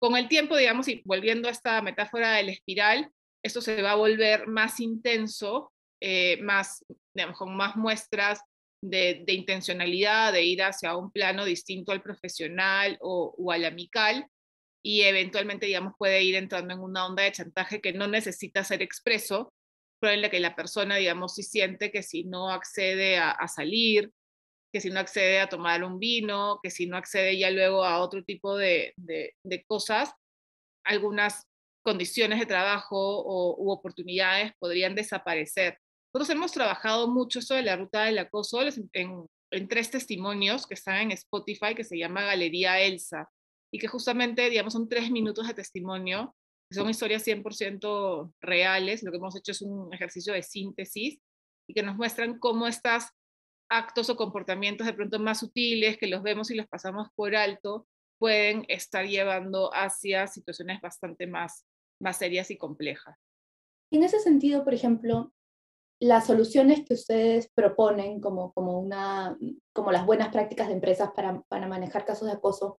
Con 0.00 0.16
el 0.16 0.28
tiempo, 0.28 0.56
digamos, 0.56 0.88
y 0.88 1.02
volviendo 1.04 1.48
a 1.48 1.50
esta 1.50 1.82
metáfora 1.82 2.32
del 2.32 2.48
espiral, 2.48 3.10
esto 3.42 3.60
se 3.60 3.82
va 3.82 3.92
a 3.92 3.96
volver 3.96 4.46
más 4.46 4.80
intenso, 4.80 5.72
eh, 6.00 6.40
más, 6.42 6.84
digamos, 7.14 7.38
con 7.38 7.54
más 7.54 7.76
muestras 7.76 8.40
de, 8.82 9.24
intencionalidad, 9.28 10.32
de 10.32 10.42
ir 10.42 10.62
hacia 10.62 10.96
un 10.96 11.10
plano 11.10 11.44
distinto 11.44 11.92
al 11.92 12.02
profesional 12.02 12.98
o, 13.00 13.34
al 13.50 13.64
amical. 13.64 14.26
Y 14.86 15.02
eventualmente, 15.02 15.64
digamos, 15.64 15.94
puede 15.98 16.22
ir 16.22 16.34
entrando 16.34 16.74
en 16.74 16.80
una 16.80 17.06
onda 17.06 17.22
de 17.22 17.32
chantaje 17.32 17.80
que 17.80 17.94
no 17.94 18.06
necesita 18.06 18.62
ser 18.64 18.82
expreso, 18.82 19.50
pero 19.98 20.12
en 20.12 20.20
la 20.20 20.28
que 20.28 20.40
la 20.40 20.54
persona, 20.54 20.96
digamos, 20.96 21.34
sí 21.34 21.42
siente 21.42 21.90
que 21.90 22.02
si 22.02 22.24
no 22.24 22.50
accede 22.50 23.16
a, 23.16 23.48
salir, 23.48 24.12
que 24.70 24.82
si 24.82 24.90
no 24.90 25.00
accede 25.00 25.40
a 25.40 25.48
tomar 25.48 25.84
un 25.84 25.98
vino, 25.98 26.60
que 26.62 26.70
si 26.70 26.86
no 26.86 26.98
accede 26.98 27.38
ya 27.38 27.50
luego 27.50 27.82
a 27.82 27.98
otro 28.00 28.22
tipo 28.24 28.58
de, 28.58 28.92
de, 28.98 29.64
cosas, 29.66 30.12
algunas 30.84 31.46
condiciones 31.82 32.38
de 32.38 32.46
trabajo 32.46 32.98
o, 32.98 33.56
u 33.56 33.70
oportunidades 33.70 34.52
podrían 34.58 34.94
desaparecer. 34.94 35.78
Nosotros 36.12 36.36
hemos 36.36 36.52
trabajado 36.52 37.08
mucho 37.08 37.40
de 37.40 37.62
la 37.62 37.76
ruta 37.76 38.04
del 38.04 38.18
acoso 38.18 38.60
en 38.92 39.68
tres 39.68 39.90
testimonios 39.90 40.66
que 40.66 40.74
están 40.74 40.96
en 40.96 41.12
Spotify 41.12 41.74
que 41.74 41.84
se 41.84 41.96
llama 41.96 42.24
Galería 42.24 42.80
Elsa 42.80 43.30
y 43.74 43.78
que 43.80 43.88
justamente, 43.88 44.48
digamos, 44.48 44.72
son 44.72 44.88
tres 44.88 45.10
minutos 45.10 45.48
de 45.48 45.54
testimonio, 45.54 46.32
que 46.70 46.76
son 46.76 46.88
historias 46.88 47.26
100% 47.26 48.32
reales. 48.40 49.02
Lo 49.02 49.10
que 49.10 49.16
hemos 49.16 49.34
hecho 49.34 49.50
es 49.50 49.62
un 49.62 49.92
ejercicio 49.92 50.32
de 50.32 50.44
síntesis 50.44 51.18
y 51.68 51.74
que 51.74 51.82
nos 51.82 51.96
muestran 51.96 52.38
cómo 52.38 52.68
estos 52.68 53.08
actos 53.68 54.10
o 54.10 54.16
comportamientos 54.16 54.86
de 54.86 54.92
pronto 54.92 55.18
más 55.18 55.40
sutiles, 55.40 55.98
que 55.98 56.06
los 56.06 56.22
vemos 56.22 56.52
y 56.52 56.54
los 56.54 56.68
pasamos 56.68 57.08
por 57.16 57.34
alto, 57.34 57.88
pueden 58.20 58.64
estar 58.68 59.08
llevando 59.08 59.74
hacia 59.74 60.28
situaciones 60.28 60.80
bastante 60.80 61.26
más, 61.26 61.66
más 62.00 62.18
serias 62.18 62.52
y 62.52 62.56
complejas. 62.56 63.18
En 63.90 64.04
ese 64.04 64.20
sentido, 64.20 64.62
por 64.62 64.74
ejemplo, 64.74 65.32
las 65.98 66.28
soluciones 66.28 66.84
que 66.86 66.94
ustedes 66.94 67.50
proponen 67.52 68.20
como, 68.20 68.52
como, 68.52 68.78
una, 68.78 69.36
como 69.72 69.90
las 69.90 70.06
buenas 70.06 70.28
prácticas 70.28 70.68
de 70.68 70.74
empresas 70.74 71.10
para, 71.16 71.42
para 71.48 71.66
manejar 71.66 72.04
casos 72.04 72.28
de 72.28 72.34
acoso, 72.34 72.78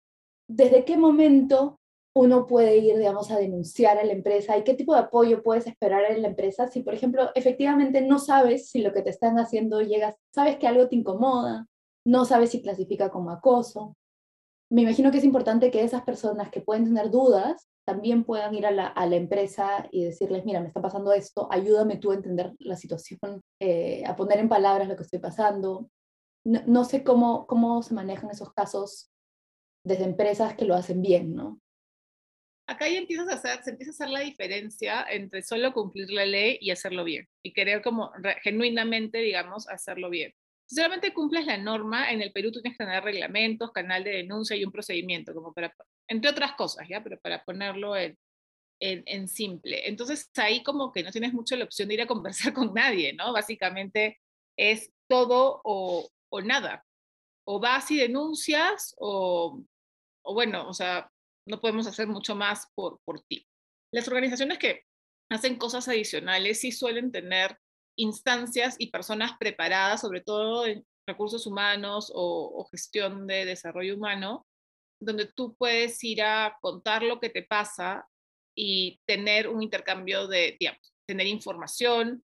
¿desde 0.49 0.85
qué 0.85 0.97
momento 0.97 1.79
uno 2.17 2.47
puede 2.47 2.77
ir, 2.77 2.97
digamos, 2.97 3.31
a 3.31 3.39
denunciar 3.39 3.99
a 3.99 4.05
la 4.05 4.13
empresa 4.13 4.57
y 4.57 4.63
qué 4.63 4.75
tipo 4.75 4.95
de 4.95 5.01
apoyo 5.01 5.43
puedes 5.43 5.67
esperar 5.67 6.05
en 6.11 6.23
la 6.23 6.29
empresa 6.29 6.69
si, 6.69 6.83
por 6.83 6.95
ejemplo, 6.95 7.31
efectivamente 7.35 8.01
no 8.03 8.21
sabes 8.21 8.71
si 8.71 8.83
lo 8.83 8.93
que 8.93 9.03
te 9.03 9.11
están 9.11 9.39
haciendo 9.39 9.81
llega, 9.81 10.17
sabes 10.33 10.57
que 10.59 10.69
algo 10.69 10.89
te 10.89 10.95
incomoda, 10.95 11.67
no 12.07 12.25
sabes 12.25 12.51
si 12.51 12.63
clasifica 12.63 13.11
como 13.11 13.31
acoso. 13.31 13.97
Me 14.71 14.83
imagino 14.83 15.11
que 15.11 15.19
es 15.19 15.25
importante 15.25 15.71
que 15.71 15.83
esas 15.83 16.03
personas 16.03 16.51
que 16.51 16.61
pueden 16.61 16.85
tener 16.85 17.11
dudas 17.11 17.69
también 17.85 18.25
puedan 18.25 18.55
ir 18.55 18.65
a 18.65 18.71
la, 18.71 19.17
empresa 19.17 19.89
y 19.91 20.05
decirles, 20.05 20.45
mira, 20.45 20.61
me 20.61 20.69
está 20.69 20.81
pasando 20.81 21.13
esto, 21.13 21.49
ayúdame 21.51 21.97
tú 21.97 22.13
a 22.13 22.15
entender 22.15 22.55
la 22.61 22.77
situación, 22.77 23.43
eh, 23.61 24.05
a 24.07 24.17
poner 24.17 24.39
en 24.39 24.49
palabras 24.49 24.89
lo 24.89 24.97
que 24.97 25.03
estoy 25.03 25.19
pasando. 25.19 25.91
No, 26.47 26.61
no 26.67 26.85
sé 26.85 27.03
cómo, 27.03 27.47
cómo 27.47 27.83
se 27.83 27.93
manejan 27.93 28.31
esos 28.31 28.53
casos 28.53 29.11
desde 29.85 30.05
empresas 30.05 30.55
que 30.55 30.65
lo 30.65 30.75
hacen 30.75 31.03
bien, 31.03 31.35
¿no? 31.35 31.61
Acá 32.67 32.89
ya 32.89 32.99
empiezas 32.99 33.29
a 33.29 33.35
hacer, 33.35 33.63
se 33.63 33.71
empieza 33.71 33.91
a 33.91 33.95
hacer 33.95 34.09
la 34.09 34.21
diferencia 34.21 35.05
entre 35.11 35.43
solo 35.43 35.75
cumplir 35.75 36.11
la 36.11 36.25
ley 36.25 36.57
y 36.61 36.71
hacerlo 36.71 37.05
bien, 37.05 37.29
y 37.45 37.53
querer 37.53 37.83
como 37.83 38.11
genuinamente, 38.43 39.19
digamos, 39.19 39.69
hacerlo 39.69 40.09
bien. 40.09 40.33
Si 40.67 40.77
solamente 40.77 41.13
cumples 41.13 41.45
la 41.45 41.59
norma, 41.59 42.11
en 42.11 42.23
el 42.23 42.33
Perú 42.33 42.51
tienes 42.51 42.73
que 42.73 42.85
tener 42.85 43.05
reglamentos, 43.05 43.71
canal 43.71 44.03
de 44.03 44.13
denuncia 44.13 44.57
y 44.57 44.65
un 44.65 44.73
procedimiento, 44.73 45.35
como 45.35 45.53
para, 45.53 45.75
entre 46.09 46.31
otras 46.31 46.53
cosas, 46.53 46.89
¿ya? 46.89 47.03
Pero 47.05 47.21
para 47.21 47.45
ponerlo 47.45 47.95
en 48.81 49.29
simple. 49.29 49.87
Entonces 49.87 50.31
ahí 50.37 50.63
como 50.63 50.91
que 50.91 51.03
no 51.03 51.11
tienes 51.11 51.35
mucho 51.35 51.57
la 51.57 51.65
opción 51.65 51.89
de 51.89 51.95
ir 51.95 52.03
a 52.03 52.07
conversar 52.15 52.55
con 52.55 52.73
nadie, 52.73 53.13
¿no? 53.13 53.35
Básicamente 53.35 54.21
es 54.57 54.91
todo 55.07 55.61
o, 55.65 56.09
o 56.31 56.41
nada. 56.41 56.83
O 57.47 57.61
vas 57.61 57.91
y 57.91 57.99
denuncias 57.99 58.95
o, 58.99 59.63
o 60.25 60.35
bueno, 60.35 60.69
o 60.69 60.75
sea, 60.75 61.11
no 61.47 61.61
podemos 61.61 61.87
hacer 61.87 62.07
mucho 62.07 62.35
más 62.35 62.69
por, 62.75 63.01
por 63.05 63.21
ti. 63.23 63.47
Las 63.93 64.09
organizaciones 64.09 64.59
que 64.59 64.85
hacen 65.31 65.57
cosas 65.57 65.89
adicionales 65.89 66.61
sí 66.61 66.73
suelen 66.73 67.13
tener 67.13 67.59
instancias 67.97 68.77
y 68.79 68.91
personas 68.91 69.33
preparadas, 69.39 70.01
sobre 70.01 70.21
todo 70.21 70.67
en 70.67 70.85
recursos 71.07 71.47
humanos 71.47 72.11
o, 72.15 72.67
gestión 72.71 73.27
de 73.27 73.45
desarrollo 73.45 73.95
humano, 73.95 74.47
donde 75.01 75.27
tú 75.27 75.55
puedes 75.57 76.03
ir 76.03 76.23
a 76.23 76.57
contar 76.61 77.03
lo 77.03 77.21
que 77.21 77.29
te 77.29 77.43
pasa 77.43 78.09
y 78.57 79.01
tener 79.07 79.49
un 79.49 79.63
intercambio 79.63 80.27
de, 80.27 80.57
tener 81.07 81.27
información 81.27 82.25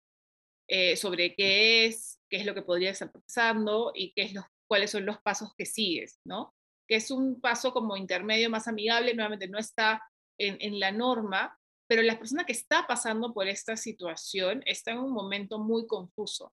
eh, 0.67 0.95
sobre 0.95 1.35
qué 1.35 1.85
es, 1.85 2.19
qué 2.29 2.37
es 2.37 2.45
lo 2.45 2.53
que 2.53 2.61
podría 2.61 2.91
estar 2.91 3.11
pasando 3.11 3.91
y 3.93 4.13
qué 4.13 4.23
es 4.23 4.33
los, 4.33 4.45
cuáles 4.67 4.91
son 4.91 5.05
los 5.05 5.19
pasos 5.21 5.53
que 5.57 5.65
sigues, 5.65 6.19
¿no? 6.23 6.53
Que 6.89 6.95
es 6.95 7.11
un 7.11 7.39
paso 7.39 7.71
como 7.71 7.95
intermedio 7.95 8.49
más 8.49 8.67
amigable, 8.67 9.13
nuevamente 9.13 9.47
no 9.47 9.59
está 9.59 10.03
en, 10.39 10.79
la 10.79 10.91
norma, 10.91 11.55
pero 11.87 12.01
la 12.01 12.17
persona 12.17 12.45
que 12.45 12.53
está 12.53 12.87
pasando 12.87 13.31
por 13.33 13.47
esta 13.47 13.77
situación 13.77 14.63
está 14.65 14.91
en 14.91 14.99
un 14.99 15.11
momento 15.11 15.59
muy 15.59 15.85
confuso, 15.85 16.51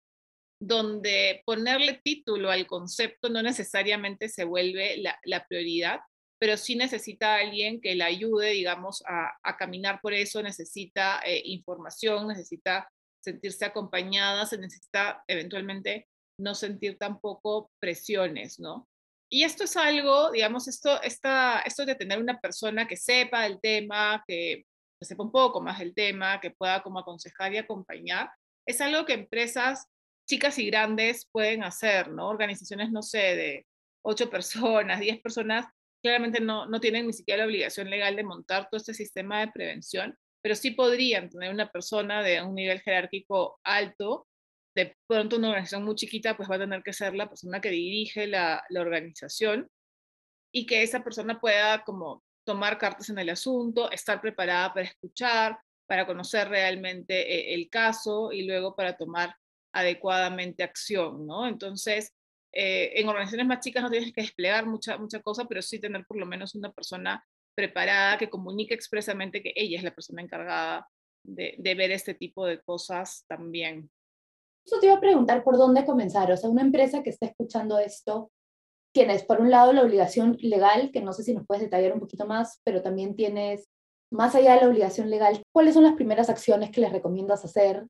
donde 0.61 1.43
ponerle 1.47 2.01
título 2.05 2.51
al 2.51 2.67
concepto 2.67 3.31
no 3.31 3.43
necesariamente 3.43 4.29
se 4.29 4.45
vuelve 4.45 5.03
la, 5.25 5.47
prioridad, 5.49 6.01
pero 6.39 6.59
sí 6.59 6.77
necesita 6.77 7.37
alguien 7.37 7.81
que 7.81 7.95
la 7.95 8.07
ayude, 8.07 8.51
digamos, 8.51 9.03
a, 9.07 9.57
caminar 9.57 10.01
por 10.03 10.13
eso, 10.13 10.43
necesita 10.43 11.21
eh, 11.25 11.41
información, 11.47 12.29
necesita 12.29 12.91
sentirse 13.25 13.65
acompañada, 13.65 14.45
se 14.45 14.59
necesita 14.59 15.25
eventualmente 15.29 16.09
no 16.39 16.55
sentir 16.55 16.99
tampoco 16.99 17.71
presiones, 17.81 18.61
¿no? 18.61 18.87
Y 19.29 19.43
esto 19.43 19.65
es 19.65 19.77
algo, 19.77 20.31
digamos, 20.31 20.69
esto, 20.69 21.03
esta, 21.03 21.61
esto 21.61 21.85
de 21.85 21.97
tener 21.97 22.21
una 22.21 22.41
persona 22.41 22.87
que 22.87 22.97
sepa 22.97 23.47
el 23.47 23.61
tema, 23.61 24.23
que, 24.27 24.65
sepa 25.01 25.25
un 25.25 25.33
poco 25.33 25.61
más 25.61 25.79
del 25.79 25.95
tema, 25.95 26.41
que 26.41 26.53
pueda 26.53 26.83
como 26.83 27.01
aconsejar 27.01 27.53
y 27.53 27.59
acompañar, 27.59 28.31
es 28.67 28.81
algo 28.81 29.05
que 29.05 29.15
empresas 29.15 29.87
chicas 30.29 30.59
y 30.59 30.67
grandes 30.67 31.29
pueden 31.31 31.65
hacer, 31.65 32.09
¿no? 32.11 32.29
Organizaciones, 32.29 32.91
no 32.91 33.03
sé, 33.03 33.37
de 33.37 33.67
ocho 34.03 34.31
personas, 34.31 35.01
diez 35.01 35.21
personas, 35.21 35.67
claramente 36.03 36.41
no, 36.41 36.67
no 36.67 36.81
tienen 36.81 37.07
ni 37.07 37.13
siquiera 37.13 37.43
la 37.43 37.47
obligación 37.47 37.91
legal 37.91 38.15
de 38.17 38.25
montar 38.25 38.69
todo 38.69 38.79
este 38.79 38.95
sistema 38.95 39.41
de 39.41 39.53
prevención, 39.53 40.17
pero 40.41 40.55
sí 40.55 40.71
podrían 40.71 41.29
tener 41.29 41.53
una 41.53 41.71
persona 41.71 42.23
de 42.23 42.41
un 42.43 42.55
nivel 42.55 42.81
jerárquico 42.81 43.59
alto 43.65 44.29
de 44.77 44.95
pronto 45.07 45.37
una 45.37 45.49
organización 45.49 45.85
muy 45.85 45.95
chiquita, 45.95 46.37
pues 46.37 46.51
va 46.51 46.57
a 46.57 46.59
tener 46.59 46.83
que 46.83 46.93
ser 46.93 47.15
la 47.15 47.29
persona 47.29 47.63
que 47.63 47.71
dirige 47.71 48.27
la, 48.27 48.63
organización 48.77 49.71
y 50.53 50.67
que 50.67 50.83
esa 50.83 51.03
persona 51.03 51.41
pueda 51.41 51.83
como 51.83 52.23
tomar 52.45 52.77
cartas 52.77 53.09
en 53.09 53.19
el 53.19 53.31
asunto, 53.31 53.91
estar 53.91 54.21
preparada 54.21 54.75
para 54.75 54.87
escuchar, 54.87 55.59
para 55.87 56.07
conocer 56.07 56.49
realmente 56.49 57.15
eh, 57.15 57.55
el 57.55 57.71
caso 57.71 58.33
y 58.33 58.43
luego 58.43 58.77
para 58.77 58.99
tomar 58.99 59.35
adecuadamente 59.73 60.63
acción, 60.63 61.27
¿no? 61.27 61.47
Entonces, 61.47 62.13
eh, 62.53 63.01
en 63.01 63.09
organizaciones 63.09 63.47
más 63.47 63.61
chicas 63.61 63.83
no 63.83 63.91
tienes 63.91 64.13
que 64.13 64.23
desplegar 64.23 64.67
mucha, 64.67 64.99
mucha 64.99 65.21
cosa, 65.23 65.47
pero 65.47 65.63
sí 65.63 65.81
tener 65.81 66.05
por 66.07 66.19
lo 66.19 66.27
menos 66.27 66.55
una 66.55 66.71
persona 66.71 67.25
preparada 67.55 68.19
que 68.19 68.29
comunique 68.29 68.75
expresamente 68.75 69.43
que 69.43 69.55
ella 69.57 69.79
es 69.79 69.85
la 69.85 69.95
persona 69.95 70.21
encargada 70.21 70.87
de, 71.25 71.55
de 71.57 71.75
ver 71.75 71.93
este 71.93 72.13
tipo 72.13 72.45
de 72.45 72.61
cosas 72.61 73.25
también. 73.27 73.91
Yo 74.69 74.81
te 74.81 74.87
iba 74.87 74.97
a 74.97 75.01
preguntar 75.01 75.45
por 75.45 75.57
dónde 75.57 75.85
comenzar. 75.85 76.31
O 76.33 76.37
sea, 76.37 76.51
una 76.51 76.63
empresa 76.63 77.03
que 77.03 77.11
está 77.11 77.27
escuchando 77.27 77.79
esto, 77.79 78.31
tienes 78.93 79.25
por 79.25 79.41
un 79.41 79.51
lado 79.51 79.73
la 79.73 79.83
obligación 79.83 80.37
legal, 80.41 80.91
que 80.93 81.01
no 81.01 81.13
sé 81.13 81.23
si 81.23 81.35
nos 81.35 81.47
puedes 81.47 81.63
detallar 81.63 81.93
un 81.93 82.01
poquito 82.01 82.27
más, 82.27 82.61
pero 82.65 82.83
también 82.83 83.15
tienes, 83.15 83.69
más 84.11 84.35
allá 84.35 84.55
de 84.55 84.63
la 84.63 84.69
obligación 84.69 85.11
legal, 85.11 85.43
¿cuáles 85.53 85.75
son 85.75 85.85
las 85.85 85.95
primeras 85.95 86.31
acciones 86.31 86.71
que 86.71 86.81
les 86.81 86.93
recomiendas 86.93 87.45
hacer 87.45 87.87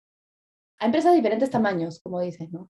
a 0.78 0.86
empresas 0.86 1.12
de 1.12 1.16
diferentes 1.16 1.50
tamaños, 1.50 2.00
como 2.02 2.20
dices, 2.20 2.50
¿no? 2.50 2.70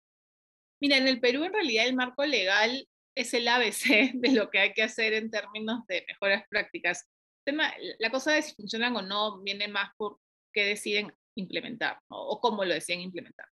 Mira, 0.80 0.96
en 0.96 1.06
el 1.06 1.20
Perú 1.20 1.44
en 1.44 1.52
realidad 1.52 1.86
el 1.86 1.94
marco 1.94 2.24
legal 2.24 2.88
es 3.14 3.34
el 3.34 3.46
ABC 3.46 4.12
de 4.14 4.32
lo 4.32 4.50
que 4.50 4.58
hay 4.58 4.72
que 4.72 4.82
hacer 4.82 5.12
en 5.12 5.30
términos 5.30 5.86
de 5.86 6.04
mejoras 6.08 6.44
prácticas. 6.48 7.08
la 7.98 8.10
cosa 8.10 8.32
de 8.32 8.42
si 8.42 8.54
funcionan 8.54 8.96
o 8.96 9.02
no 9.02 9.42
viene 9.42 9.68
más 9.68 9.90
por 9.96 10.18
qué 10.52 10.64
deciden 10.64 11.12
implementar 11.36 12.00
o 12.08 12.40
cómo 12.40 12.64
lo 12.64 12.74
deciden 12.74 13.02
implementar. 13.02 13.46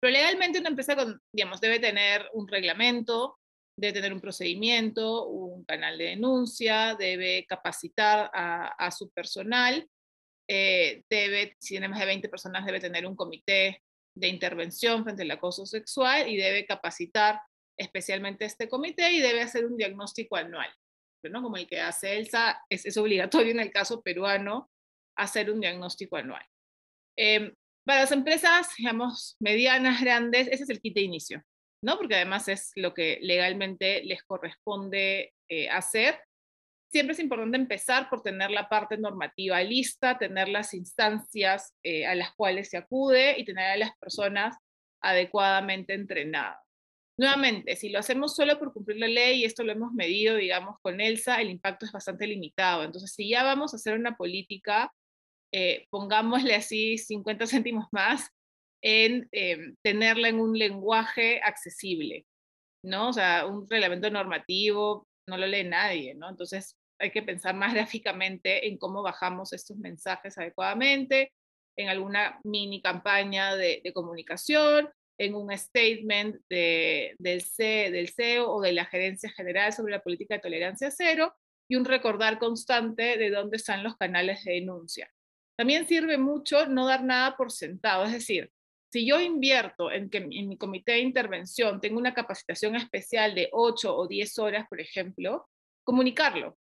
Pero 0.00 0.12
legalmente 0.12 0.58
una 0.58 0.70
empresa, 0.70 0.96
digamos, 1.32 1.60
debe 1.60 1.78
tener 1.78 2.28
un 2.32 2.48
reglamento, 2.48 3.38
debe 3.76 3.92
tener 3.92 4.12
un 4.12 4.20
procedimiento, 4.20 5.26
un 5.26 5.64
canal 5.64 5.98
de 5.98 6.04
denuncia, 6.04 6.94
debe 6.94 7.46
capacitar 7.46 8.30
a, 8.32 8.90
su 8.90 9.10
personal, 9.10 9.88
eh, 10.48 11.04
debe, 11.08 11.56
si 11.60 11.74
tiene 11.74 11.88
más 11.88 12.00
de 12.00 12.06
20 12.06 12.28
personas, 12.28 12.66
debe 12.66 12.80
tener 12.80 13.06
un 13.06 13.14
comité 13.14 13.82
de 14.14 14.28
intervención 14.28 15.04
frente 15.04 15.22
al 15.22 15.30
acoso 15.30 15.66
sexual 15.66 16.28
y 16.28 16.36
debe 16.36 16.66
capacitar 16.66 17.40
especialmente 17.78 18.44
este 18.44 18.68
comité 18.68 19.12
y 19.12 19.20
debe 19.20 19.40
hacer 19.42 19.64
un 19.64 19.76
diagnóstico 19.76 20.36
anual, 20.36 20.70
¿no? 21.24 21.42
como 21.42 21.56
el 21.56 21.66
que 21.66 21.80
hace 21.80 22.16
ELSA, 22.16 22.62
es, 22.68 22.84
es 22.84 22.96
obligatorio 22.96 23.52
en 23.52 23.60
el 23.60 23.70
caso 23.70 24.02
peruano 24.02 24.70
hacer 25.16 25.50
un 25.50 25.60
diagnóstico 25.60 26.16
anual. 26.16 26.44
Eh, 27.16 27.54
para 27.90 28.02
las 28.02 28.12
empresas, 28.12 28.68
digamos, 28.78 29.36
medianas, 29.40 30.00
grandes, 30.00 30.46
ese 30.46 30.62
es 30.62 30.70
el 30.70 30.80
kit 30.80 30.94
de 30.94 31.00
inicio, 31.00 31.42
¿no? 31.82 31.98
Porque 31.98 32.14
además 32.14 32.46
es 32.46 32.70
lo 32.76 32.94
que 32.94 33.18
legalmente 33.20 34.04
les 34.04 34.22
corresponde 34.22 35.34
eh, 35.48 35.68
hacer. 35.68 36.20
siempre 36.88 37.14
es 37.14 37.18
importante 37.18 37.56
empezar 37.56 38.08
por 38.08 38.22
tener 38.22 38.52
la 38.52 38.68
parte 38.68 38.96
normativa 38.96 39.60
lista, 39.64 40.16
tener 40.18 40.48
las 40.48 40.72
instancias 40.72 41.74
eh, 41.82 42.06
a 42.06 42.14
las 42.14 42.32
cuales 42.36 42.70
se 42.70 42.76
acude 42.76 43.36
y 43.36 43.44
tener 43.44 43.72
a 43.72 43.76
las 43.76 43.90
personas 43.98 44.56
adecuadamente 45.02 45.92
entrenadas. 45.92 46.60
Nuevamente, 47.18 47.74
si 47.74 47.88
lo 47.88 47.98
hacemos 47.98 48.36
solo 48.36 48.56
por 48.56 48.72
cumplir 48.72 48.98
la 48.98 49.08
ley, 49.08 49.40
y 49.40 49.44
esto 49.46 49.64
lo 49.64 49.72
hemos 49.72 49.92
medido, 49.94 50.36
digamos, 50.36 50.76
con 50.80 51.00
ELSA, 51.00 51.40
el 51.40 51.50
impacto 51.50 51.86
es 51.86 51.90
bastante 51.92 52.28
limitado. 52.28 52.84
Entonces, 52.84 53.12
si 53.12 53.28
ya 53.30 53.42
vamos 53.42 53.72
a 53.72 53.78
hacer 53.78 53.98
una 53.98 54.16
política, 54.16 54.92
eh, 55.52 55.86
pongámosle 55.90 56.54
así 56.54 56.98
50 56.98 57.46
céntimos 57.46 57.86
más 57.92 58.30
en 58.82 59.28
eh, 59.32 59.74
tenerla 59.82 60.28
en 60.28 60.40
un 60.40 60.56
lenguaje 60.56 61.40
accesible, 61.42 62.26
¿no? 62.84 63.08
O 63.08 63.12
sea, 63.12 63.46
un 63.46 63.68
reglamento 63.68 64.10
normativo 64.10 65.06
no 65.26 65.36
lo 65.36 65.46
lee 65.46 65.64
nadie, 65.64 66.14
¿no? 66.14 66.28
Entonces, 66.28 66.76
hay 66.98 67.10
que 67.10 67.22
pensar 67.22 67.54
más 67.54 67.74
gráficamente 67.74 68.68
en 68.68 68.78
cómo 68.78 69.02
bajamos 69.02 69.52
estos 69.52 69.76
mensajes 69.76 70.38
adecuadamente, 70.38 71.32
en 71.76 71.88
alguna 71.88 72.40
mini 72.44 72.82
campaña 72.82 73.56
de, 73.56 73.82
comunicación, 73.94 74.88
en 75.18 75.34
un 75.34 75.56
statement 75.56 76.36
del, 76.48 77.16
del 77.18 78.08
CEO 78.08 78.50
o 78.50 78.60
de 78.60 78.72
la 78.72 78.86
Gerencia 78.86 79.30
General 79.30 79.72
sobre 79.72 79.92
la 79.92 80.02
política 80.02 80.34
de 80.34 80.40
tolerancia 80.40 80.90
cero 80.90 81.34
y 81.68 81.76
un 81.76 81.84
recordar 81.84 82.38
constante 82.38 83.16
de 83.16 83.30
dónde 83.30 83.56
están 83.56 83.82
los 83.82 83.96
canales 83.96 84.44
de 84.44 84.54
denuncia. 84.54 85.10
También 85.60 85.86
sirve 85.86 86.16
mucho 86.16 86.64
no 86.64 86.86
dar 86.86 87.04
nada 87.04 87.36
por 87.36 87.52
sentado, 87.52 88.06
es 88.06 88.12
decir, 88.12 88.50
si 88.90 89.06
yo 89.06 89.20
invierto 89.20 89.92
en 89.92 90.08
que 90.08 90.16
en 90.16 90.48
mi 90.48 90.56
comité 90.56 90.92
de 90.92 91.00
intervención 91.00 91.82
tengo 91.82 91.98
una 91.98 92.14
capacitación 92.14 92.76
especial 92.76 93.34
de 93.34 93.50
8 93.52 93.94
o 93.94 94.08
10 94.08 94.38
horas, 94.38 94.66
por 94.70 94.80
ejemplo, 94.80 95.50
comunicarlo 95.84 96.56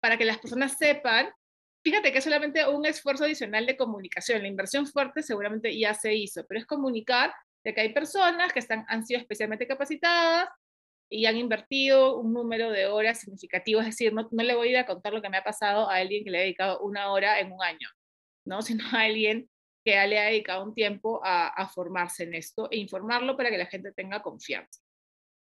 para 0.00 0.16
que 0.16 0.24
las 0.24 0.38
personas 0.38 0.78
sepan, 0.78 1.28
fíjate 1.84 2.10
que 2.10 2.16
es 2.16 2.24
solamente 2.24 2.66
un 2.66 2.86
esfuerzo 2.86 3.24
adicional 3.24 3.66
de 3.66 3.76
comunicación, 3.76 4.40
la 4.40 4.48
inversión 4.48 4.86
fuerte 4.86 5.22
seguramente 5.22 5.78
ya 5.78 5.92
se 5.92 6.14
hizo, 6.14 6.46
pero 6.48 6.58
es 6.58 6.66
comunicar 6.66 7.34
de 7.62 7.74
que 7.74 7.82
hay 7.82 7.92
personas 7.92 8.54
que 8.54 8.60
están, 8.60 8.86
han 8.88 9.04
sido 9.04 9.20
especialmente 9.20 9.66
capacitadas 9.66 10.48
y 11.10 11.26
han 11.26 11.36
invertido 11.36 12.16
un 12.16 12.32
número 12.32 12.70
de 12.70 12.86
horas 12.86 13.20
significativo, 13.20 13.80
es 13.80 13.88
decir, 13.88 14.14
no, 14.14 14.26
no 14.30 14.42
le 14.42 14.54
voy 14.54 14.68
a 14.68 14.70
ir 14.70 14.78
a 14.78 14.86
contar 14.86 15.12
lo 15.12 15.20
que 15.20 15.28
me 15.28 15.36
ha 15.36 15.44
pasado 15.44 15.90
a 15.90 15.96
alguien 15.96 16.24
que 16.24 16.30
le 16.30 16.38
ha 16.38 16.42
dedicado 16.44 16.80
una 16.80 17.12
hora 17.12 17.40
en 17.40 17.52
un 17.52 17.62
año, 17.62 17.90
¿no? 18.48 18.62
sino 18.62 18.84
a 18.86 19.02
alguien 19.02 19.48
que 19.84 19.92
le 20.06 20.18
ha 20.18 20.24
dedicado 20.24 20.64
un 20.64 20.74
tiempo 20.74 21.20
a, 21.24 21.48
a 21.48 21.68
formarse 21.68 22.24
en 22.24 22.34
esto 22.34 22.68
e 22.70 22.78
informarlo 22.78 23.36
para 23.36 23.50
que 23.50 23.58
la 23.58 23.66
gente 23.66 23.92
tenga 23.92 24.22
confianza. 24.22 24.80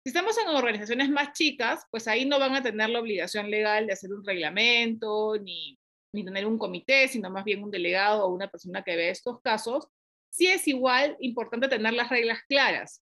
Si 0.04 0.10
estamos 0.12 0.38
en 0.38 0.48
organizaciones 0.48 1.10
más 1.10 1.34
chicas, 1.34 1.84
pues 1.92 2.08
ahí 2.08 2.26
no 2.26 2.40
van 2.40 2.56
a 2.56 2.64
tener 2.64 2.90
la 2.90 3.00
obligación 3.00 3.50
legal 3.50 3.88
de 3.88 3.94
hacer 3.94 4.14
un 4.14 4.24
reglamento 4.24 5.38
ni, 5.38 5.78
ni 6.14 6.24
tener 6.24 6.46
un 6.46 6.58
comité, 6.58 7.08
sino 7.08 7.30
más 7.30 7.44
bien 7.44 7.64
un 7.64 7.72
delegado 7.72 8.24
o 8.26 8.34
una 8.34 8.48
persona 8.48 8.84
que 8.84 8.96
ve 8.96 9.10
estos 9.10 9.42
casos. 9.42 9.88
Sí 10.30 10.48
es 10.48 10.68
igual 10.68 11.18
importante 11.20 11.68
tener 11.68 11.94
las 11.94 12.10
reglas 12.10 12.40
claras, 12.48 13.04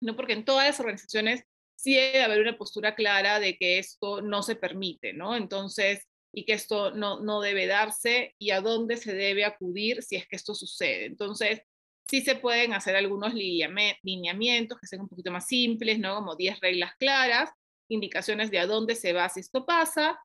¿no? 0.00 0.16
porque 0.16 0.32
en 0.32 0.44
todas 0.44 0.66
las 0.66 0.80
organizaciones 0.80 1.44
sí 1.76 1.94
debe 1.94 2.22
haber 2.22 2.40
una 2.40 2.56
postura 2.56 2.94
clara 2.94 3.40
de 3.40 3.56
que 3.56 3.78
esto 3.78 4.22
no 4.22 4.42
se 4.42 4.56
permite, 4.56 5.12
¿no? 5.12 5.34
Entonces, 5.34 6.06
y 6.32 6.44
que 6.44 6.52
esto 6.52 6.92
no, 6.92 7.20
no 7.20 7.40
debe 7.40 7.66
darse 7.66 8.34
y 8.38 8.50
a 8.50 8.60
dónde 8.60 8.96
se 8.96 9.14
debe 9.14 9.44
acudir 9.44 10.02
si 10.02 10.16
es 10.16 10.26
que 10.28 10.36
esto 10.36 10.54
sucede. 10.54 11.06
Entonces, 11.06 11.62
sí 12.08 12.22
se 12.22 12.36
pueden 12.36 12.72
hacer 12.72 12.96
algunos 12.96 13.34
lineamientos 13.34 14.78
que 14.78 14.86
sean 14.86 15.02
un 15.02 15.08
poquito 15.08 15.30
más 15.30 15.46
simples, 15.46 15.98
¿no? 15.98 16.16
Como 16.16 16.36
10 16.36 16.60
reglas 16.60 16.92
claras, 16.98 17.50
indicaciones 17.88 18.50
de 18.50 18.58
a 18.58 18.66
dónde 18.66 18.94
se 18.94 19.12
va 19.12 19.28
si 19.28 19.40
esto 19.40 19.64
pasa, 19.64 20.18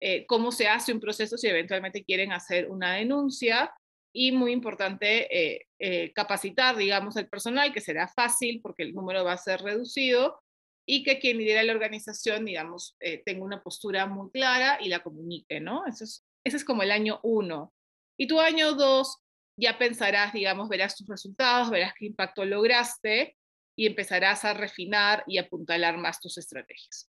eh, 0.00 0.26
cómo 0.26 0.52
se 0.52 0.68
hace 0.68 0.92
un 0.92 1.00
proceso 1.00 1.36
si 1.36 1.48
eventualmente 1.48 2.04
quieren 2.04 2.32
hacer 2.32 2.70
una 2.70 2.94
denuncia 2.94 3.72
y 4.12 4.32
muy 4.32 4.52
importante 4.52 5.26
eh, 5.36 5.66
eh, 5.80 6.12
capacitar, 6.12 6.76
digamos, 6.76 7.16
al 7.16 7.28
personal, 7.28 7.72
que 7.72 7.80
será 7.80 8.06
fácil 8.08 8.60
porque 8.62 8.84
el 8.84 8.94
número 8.94 9.24
va 9.24 9.32
a 9.32 9.38
ser 9.38 9.60
reducido 9.60 10.40
y 10.86 11.02
que 11.02 11.18
quien 11.18 11.38
lidera 11.38 11.62
la 11.62 11.72
organización, 11.72 12.44
digamos, 12.44 12.96
tenga 13.24 13.44
una 13.44 13.62
postura 13.62 14.06
muy 14.06 14.30
clara 14.30 14.78
y 14.80 14.88
la 14.88 15.02
comunique, 15.02 15.60
¿no? 15.60 15.86
Eso 15.86 16.04
es, 16.04 16.24
ese 16.44 16.56
es 16.58 16.64
como 16.64 16.82
el 16.82 16.90
año 16.90 17.20
uno. 17.22 17.72
Y 18.18 18.26
tu 18.26 18.38
año 18.40 18.74
dos 18.74 19.18
ya 19.56 19.78
pensarás, 19.78 20.32
digamos, 20.32 20.68
verás 20.68 20.96
tus 20.96 21.06
resultados, 21.06 21.70
verás 21.70 21.94
qué 21.98 22.06
impacto 22.06 22.44
lograste 22.44 23.36
y 23.76 23.86
empezarás 23.86 24.44
a 24.44 24.54
refinar 24.54 25.24
y 25.26 25.38
apuntalar 25.38 25.96
más 25.96 26.20
tus 26.20 26.38
estrategias. 26.38 27.10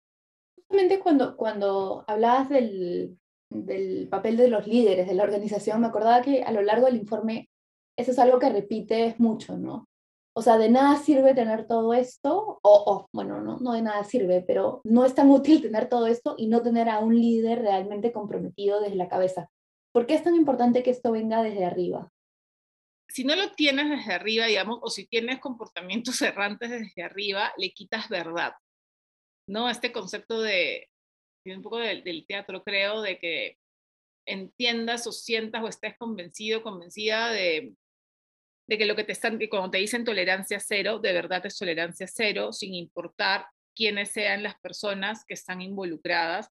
Justamente 0.57 0.98
cuando, 0.98 1.37
cuando 1.37 2.04
hablabas 2.07 2.48
del, 2.48 3.18
del 3.48 4.09
papel 4.09 4.37
de 4.37 4.48
los 4.48 4.66
líderes 4.66 5.07
de 5.07 5.14
la 5.14 5.24
organización, 5.24 5.81
me 5.81 5.87
acordaba 5.87 6.22
que 6.22 6.42
a 6.42 6.52
lo 6.52 6.62
largo 6.62 6.87
del 6.87 6.96
informe 6.96 7.48
eso 7.96 8.12
es 8.12 8.18
algo 8.18 8.38
que 8.38 8.50
repites 8.50 9.18
mucho, 9.18 9.57
¿no? 9.57 9.88
O 10.35 10.43
sea, 10.43 10.57
de 10.57 10.69
nada 10.69 10.97
sirve 10.97 11.35
tener 11.35 11.67
todo 11.67 11.95
esto, 11.95 12.61
o, 12.62 12.85
o, 12.87 13.09
bueno, 13.12 13.41
no, 13.41 13.59
no 13.59 13.73
de 13.73 13.83
nada 13.83 14.05
sirve, 14.05 14.45
pero 14.47 14.81
no 14.85 15.05
es 15.05 15.14
tan 15.14 15.31
útil 15.31 15.62
tener 15.62 15.88
todo 15.88 16.07
esto 16.07 16.35
y 16.38 16.47
no 16.47 16.62
tener 16.62 16.88
a 16.88 17.01
un 17.01 17.14
líder 17.19 17.61
realmente 17.61 18.12
comprometido 18.12 18.81
desde 18.81 18.97
la 18.97 19.09
cabeza. 19.09 19.51
¿Por 19.93 20.07
qué 20.07 20.14
es 20.14 20.23
tan 20.23 20.37
importante 20.37 20.83
que 20.83 20.91
esto 20.91 21.11
venga 21.11 21.43
desde 21.43 21.64
arriba? 21.64 22.12
si 23.09 23.25
no 23.25 23.35
lo 23.35 23.53
tienes 23.53 23.88
desde 23.88 24.12
arriba, 24.12 24.47
digamos, 24.47 24.79
o 24.83 24.91
si 24.91 25.07
tienes 25.07 25.41
comportamientos 25.41 26.21
errantes 26.23 26.71
desde 26.71 27.03
arriba, 27.03 27.53
le 27.57 27.73
quitas 27.73 28.09
verdad. 28.09 28.53
¿No? 29.49 29.71
Este 29.71 29.93
concepto 29.93 30.41
de, 30.43 30.88
un 31.47 31.62
poco 31.62 31.79
del, 31.79 32.27
teatro, 32.27 32.62
creo, 32.62 33.01
de 33.01 33.19
que 33.19 33.57
entiendas 34.27 35.07
o 35.07 35.12
sientas 35.12 35.64
o 35.64 35.69
estés 35.69 35.97
convencido, 35.97 36.62
convencida 36.62 37.31
de, 37.31 37.75
de 38.68 38.78
que 38.78 38.87
lo 38.87 38.94
que 38.94 39.04
te 39.04 39.12
están, 39.12 39.38
que 39.38 39.48
cuando 39.48 39.70
te 39.70 39.78
dicen 39.78 40.04
tolerancia 40.04 40.61
cero, 40.61 40.98
de 40.98 41.12
verdad 41.12 41.44
es 41.46 41.57
tolerancia 41.57 42.07
cero, 42.07 42.52
sin 42.52 42.74
importar 42.74 43.46
quiénes 43.74 44.11
sean 44.11 44.42
las 44.42 44.59
personas 44.61 45.24
que 45.26 45.35
están 45.35 45.62
involucradas 45.62 46.48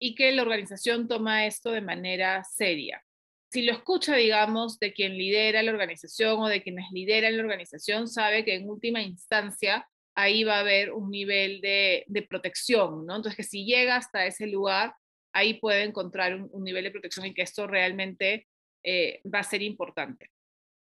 y 0.00 0.14
que 0.14 0.32
la 0.32 0.42
organización 0.42 1.06
toma 1.06 1.46
esto 1.46 1.70
de 1.70 1.82
manera 1.82 2.42
seria 2.44 3.04
si 3.50 3.62
lo 3.62 3.72
escucha, 3.72 4.14
digamos, 4.14 4.78
de 4.78 4.92
quien 4.92 5.18
lidera 5.18 5.62
la 5.62 5.72
organización 5.72 6.40
o 6.40 6.46
de 6.46 6.62
quienes 6.62 6.86
lideran 6.92 7.36
la 7.36 7.42
organización, 7.42 8.06
sabe 8.06 8.44
que 8.44 8.54
en 8.54 8.68
última 8.68 9.02
instancia 9.02 9.88
ahí 10.14 10.44
va 10.44 10.56
a 10.56 10.60
haber 10.60 10.92
un 10.92 11.10
nivel 11.10 11.60
de, 11.60 12.04
protección, 12.28 13.06
¿no? 13.06 13.16
Entonces, 13.16 13.36
que 13.36 13.42
si 13.42 13.64
llega 13.64 13.96
hasta 13.96 14.24
ese 14.26 14.46
lugar, 14.46 14.94
ahí 15.32 15.54
puede 15.54 15.82
encontrar 15.82 16.40
un, 16.40 16.64
nivel 16.64 16.84
de 16.84 16.90
protección 16.92 17.26
y 17.26 17.34
que 17.34 17.42
esto 17.42 17.66
realmente 17.66 18.46
eh, 18.84 19.20
va 19.22 19.40
a 19.40 19.44
ser 19.44 19.62
importante. 19.62 20.30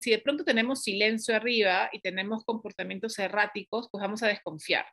Si 0.02 0.10
de 0.10 0.20
pronto 0.20 0.44
tenemos 0.44 0.82
silencio 0.82 1.36
arriba 1.36 1.90
y 1.94 2.00
tenemos 2.00 2.44
comportamientos 2.44 3.20
erráticos, 3.20 3.88
pues 3.92 4.02
vamos 4.02 4.24
a 4.24 4.28
desconfiar. 4.28 4.86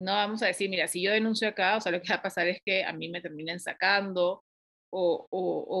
No 0.00 0.12
vamos 0.12 0.42
a 0.42 0.46
decir, 0.46 0.70
mira, 0.70 0.88
si 0.88 1.02
yo 1.02 1.12
denuncio 1.12 1.48
acá, 1.48 1.76
o 1.76 1.80
sea, 1.82 1.92
lo 1.92 2.00
que 2.00 2.08
va 2.08 2.16
a 2.16 2.22
pasar 2.22 2.48
es 2.48 2.62
que 2.64 2.82
a 2.82 2.94
mí 2.94 3.10
me 3.10 3.20
terminen 3.20 3.60
sacando 3.60 4.42
o, 4.90 5.28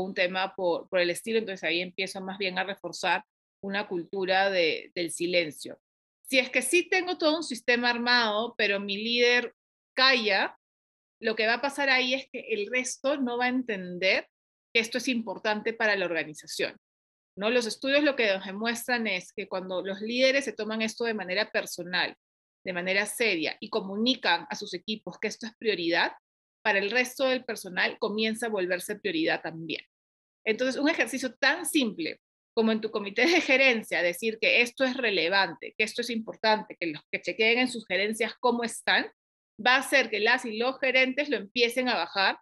un 0.04 0.12
tema 0.12 0.54
por, 0.54 0.86
el 0.92 1.08
estilo, 1.08 1.38
entonces 1.38 1.64
ahí 1.64 1.80
empiezo 1.80 2.20
más 2.20 2.36
bien 2.36 2.58
a 2.58 2.64
reforzar 2.64 3.24
una 3.62 3.88
cultura 3.88 4.50
de, 4.50 4.92
del 4.94 5.12
silencio. 5.12 5.80
Si 6.28 6.38
es 6.38 6.50
que 6.50 6.60
sí 6.60 6.86
tengo 6.90 7.16
todo 7.16 7.38
un 7.38 7.44
sistema 7.44 7.88
armado, 7.88 8.54
pero 8.58 8.80
mi 8.80 8.98
líder 8.98 9.54
calla, 9.96 10.58
lo 11.22 11.36
que 11.36 11.46
va 11.46 11.54
a 11.54 11.62
pasar 11.62 11.88
ahí 11.88 12.12
es 12.12 12.28
que 12.30 12.40
el 12.50 12.66
resto 12.70 13.16
no 13.16 13.38
va 13.38 13.46
a 13.46 13.48
entender 13.48 14.28
que 14.74 14.80
esto 14.80 14.98
es 14.98 15.08
importante 15.08 15.72
para 15.72 15.96
la 15.96 16.04
organización. 16.04 16.78
Los 17.38 17.66
estudios 17.66 18.02
lo 18.02 18.16
que 18.16 18.32
nos 18.32 18.44
demuestran 18.44 19.06
es 19.06 19.32
que 19.32 19.48
cuando 19.48 19.82
los 19.82 20.00
líderes 20.00 20.44
se 20.44 20.52
toman 20.52 20.82
esto 20.82 21.04
de 21.04 21.14
manera 21.14 21.50
personal, 21.50 22.16
de 22.64 22.72
manera 22.72 23.06
seria 23.06 23.56
y 23.60 23.70
comunican 23.70 24.46
a 24.50 24.56
sus 24.56 24.74
equipos 24.74 25.18
que 25.20 25.28
esto 25.28 25.46
es 25.46 25.54
prioridad, 25.56 26.12
para 26.62 26.80
el 26.80 26.90
resto 26.90 27.24
del 27.24 27.44
personal 27.44 27.96
comienza 27.98 28.46
a 28.46 28.50
volverse 28.50 28.96
prioridad 28.96 29.40
también. 29.40 29.82
Entonces, 30.44 30.80
un 30.80 30.88
ejercicio 30.88 31.34
tan 31.34 31.64
simple 31.64 32.20
como 32.54 32.72
en 32.72 32.80
tu 32.80 32.90
comité 32.90 33.24
de 33.26 33.40
gerencia, 33.40 34.02
decir 34.02 34.38
que 34.40 34.60
esto 34.62 34.84
es 34.84 34.96
relevante, 34.96 35.74
que 35.78 35.84
esto 35.84 36.02
es 36.02 36.10
importante, 36.10 36.76
que 36.78 36.88
los 36.88 37.02
que 37.10 37.22
chequeen 37.22 37.60
en 37.60 37.68
sus 37.68 37.86
gerencias 37.86 38.34
cómo 38.40 38.64
están, 38.64 39.06
va 39.64 39.76
a 39.76 39.78
hacer 39.78 40.10
que 40.10 40.18
las 40.18 40.44
y 40.44 40.56
los 40.56 40.78
gerentes 40.80 41.28
lo 41.28 41.36
empiecen 41.36 41.88
a 41.88 41.94
bajar, 41.94 42.38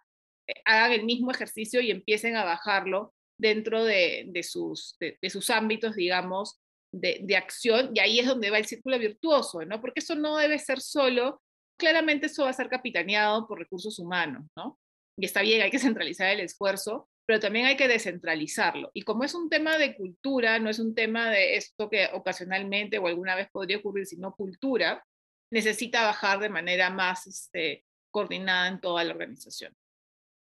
eh, 0.47 0.55
hagan 0.65 0.93
el 0.93 1.05
mismo 1.05 1.29
ejercicio 1.29 1.81
y 1.81 1.91
empiecen 1.91 2.35
a 2.35 2.43
bajarlo 2.43 3.13
dentro 3.37 3.83
de, 3.83 4.29
sus, 4.43 4.97
de, 4.99 5.29
sus 5.29 5.49
ámbitos, 5.49 5.95
digamos, 5.95 6.59
de, 6.91 7.19
de, 7.23 7.35
acción, 7.35 7.91
y 7.93 7.99
ahí 7.99 8.19
es 8.19 8.25
donde 8.25 8.49
va 8.49 8.57
el 8.57 8.65
círculo 8.65 8.97
virtuoso, 8.97 9.63
¿no? 9.65 9.79
Porque 9.81 9.99
eso 9.99 10.15
no 10.15 10.37
debe 10.37 10.57
ser 10.57 10.79
solo 10.79 11.41
claramente 11.77 12.25
eso 12.25 12.43
va 12.43 12.49
a 12.49 12.53
ser 12.53 12.67
capitaneado 12.67 13.47
por 13.47 13.59
recursos 13.59 13.97
humanos, 13.99 14.45
¿no? 14.55 14.77
Y 15.17 15.25
está 15.25 15.41
bien, 15.41 15.61
hay 15.61 15.71
que 15.71 15.79
centralizar 15.79 16.29
el 16.29 16.41
esfuerzo, 16.41 17.07
pero 17.25 17.39
también 17.39 17.65
hay 17.65 17.77
que 17.77 17.87
descentralizarlo. 17.87 18.91
Y 18.93 19.03
como 19.03 19.23
es 19.23 19.33
un 19.33 19.49
tema 19.49 19.77
de 19.77 19.95
cultura, 19.95 20.59
no 20.59 20.69
es 20.69 20.79
un 20.79 20.93
tema 20.93 21.29
de 21.29 21.55
esto 21.55 21.89
que 21.89 22.09
ocasionalmente 22.13 22.97
o 22.97 23.07
alguna 23.07 23.35
vez 23.35 23.49
podría 23.51 23.77
ocurrir, 23.77 24.05
sino 24.05 24.35
cultura, 24.35 25.03
necesita 25.51 26.03
bajar 26.03 26.39
de 26.39 26.49
manera 26.49 26.89
más 26.89 27.25
este, 27.25 27.85
coordinada 28.11 28.67
en 28.67 28.79
toda 28.79 29.03
la 29.03 29.13
organización. 29.13 29.73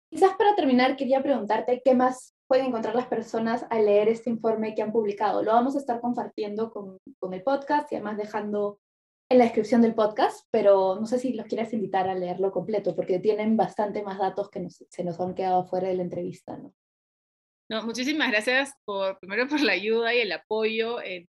Quizás 0.10 0.36
para 0.36 0.56
terminar, 0.56 0.96
quería 0.96 1.22
preguntarte 1.22 1.82
qué 1.84 1.94
más 1.94 2.33
pueden 2.54 2.68
encontrar 2.68 2.94
las 2.94 3.08
personas 3.08 3.66
al 3.72 3.88
leer 3.88 4.10
este 4.10 4.30
informe 4.30 4.76
que 4.76 4.84
han 4.84 4.92
publicado. 4.92 5.42
Lo 5.42 5.54
vamos 5.54 5.76
a 5.76 5.80
estar 5.80 6.00
compartiendo 6.00 6.70
con, 6.70 7.00
con 7.18 7.34
el 7.34 7.42
podcast 7.42 7.92
y 7.92 7.96
además 7.96 8.16
dejando 8.16 8.80
en 9.28 9.40
la 9.40 9.46
descripción 9.46 9.82
del 9.82 9.96
podcast, 9.96 10.46
pero 10.52 10.96
no 11.00 11.08
sé 11.08 11.18
si 11.18 11.34
los 11.34 11.48
quieres 11.48 11.74
invitar 11.74 12.08
a 12.08 12.14
leerlo 12.14 12.52
completo, 12.52 12.96
porque 12.96 13.18
tienen 13.18 13.58
bastante 13.58 14.04
más 14.04 14.20
datos 14.20 14.52
que 14.52 14.68
se 14.70 15.04
nos 15.04 15.20
han 15.20 15.34
quedado 15.34 15.66
fuera 15.66 15.88
de 15.88 15.96
la 15.96 16.04
entrevista, 16.04 16.56
¿no? 16.56 16.76
No, 17.72 17.82
muchísimas 17.88 18.30
gracias 18.30 18.72
por, 18.86 19.18
primero 19.18 19.48
por 19.48 19.62
la 19.62 19.72
ayuda 19.72 20.14
y 20.14 20.20
el 20.20 20.32
apoyo 20.32 21.02
en, 21.02 21.28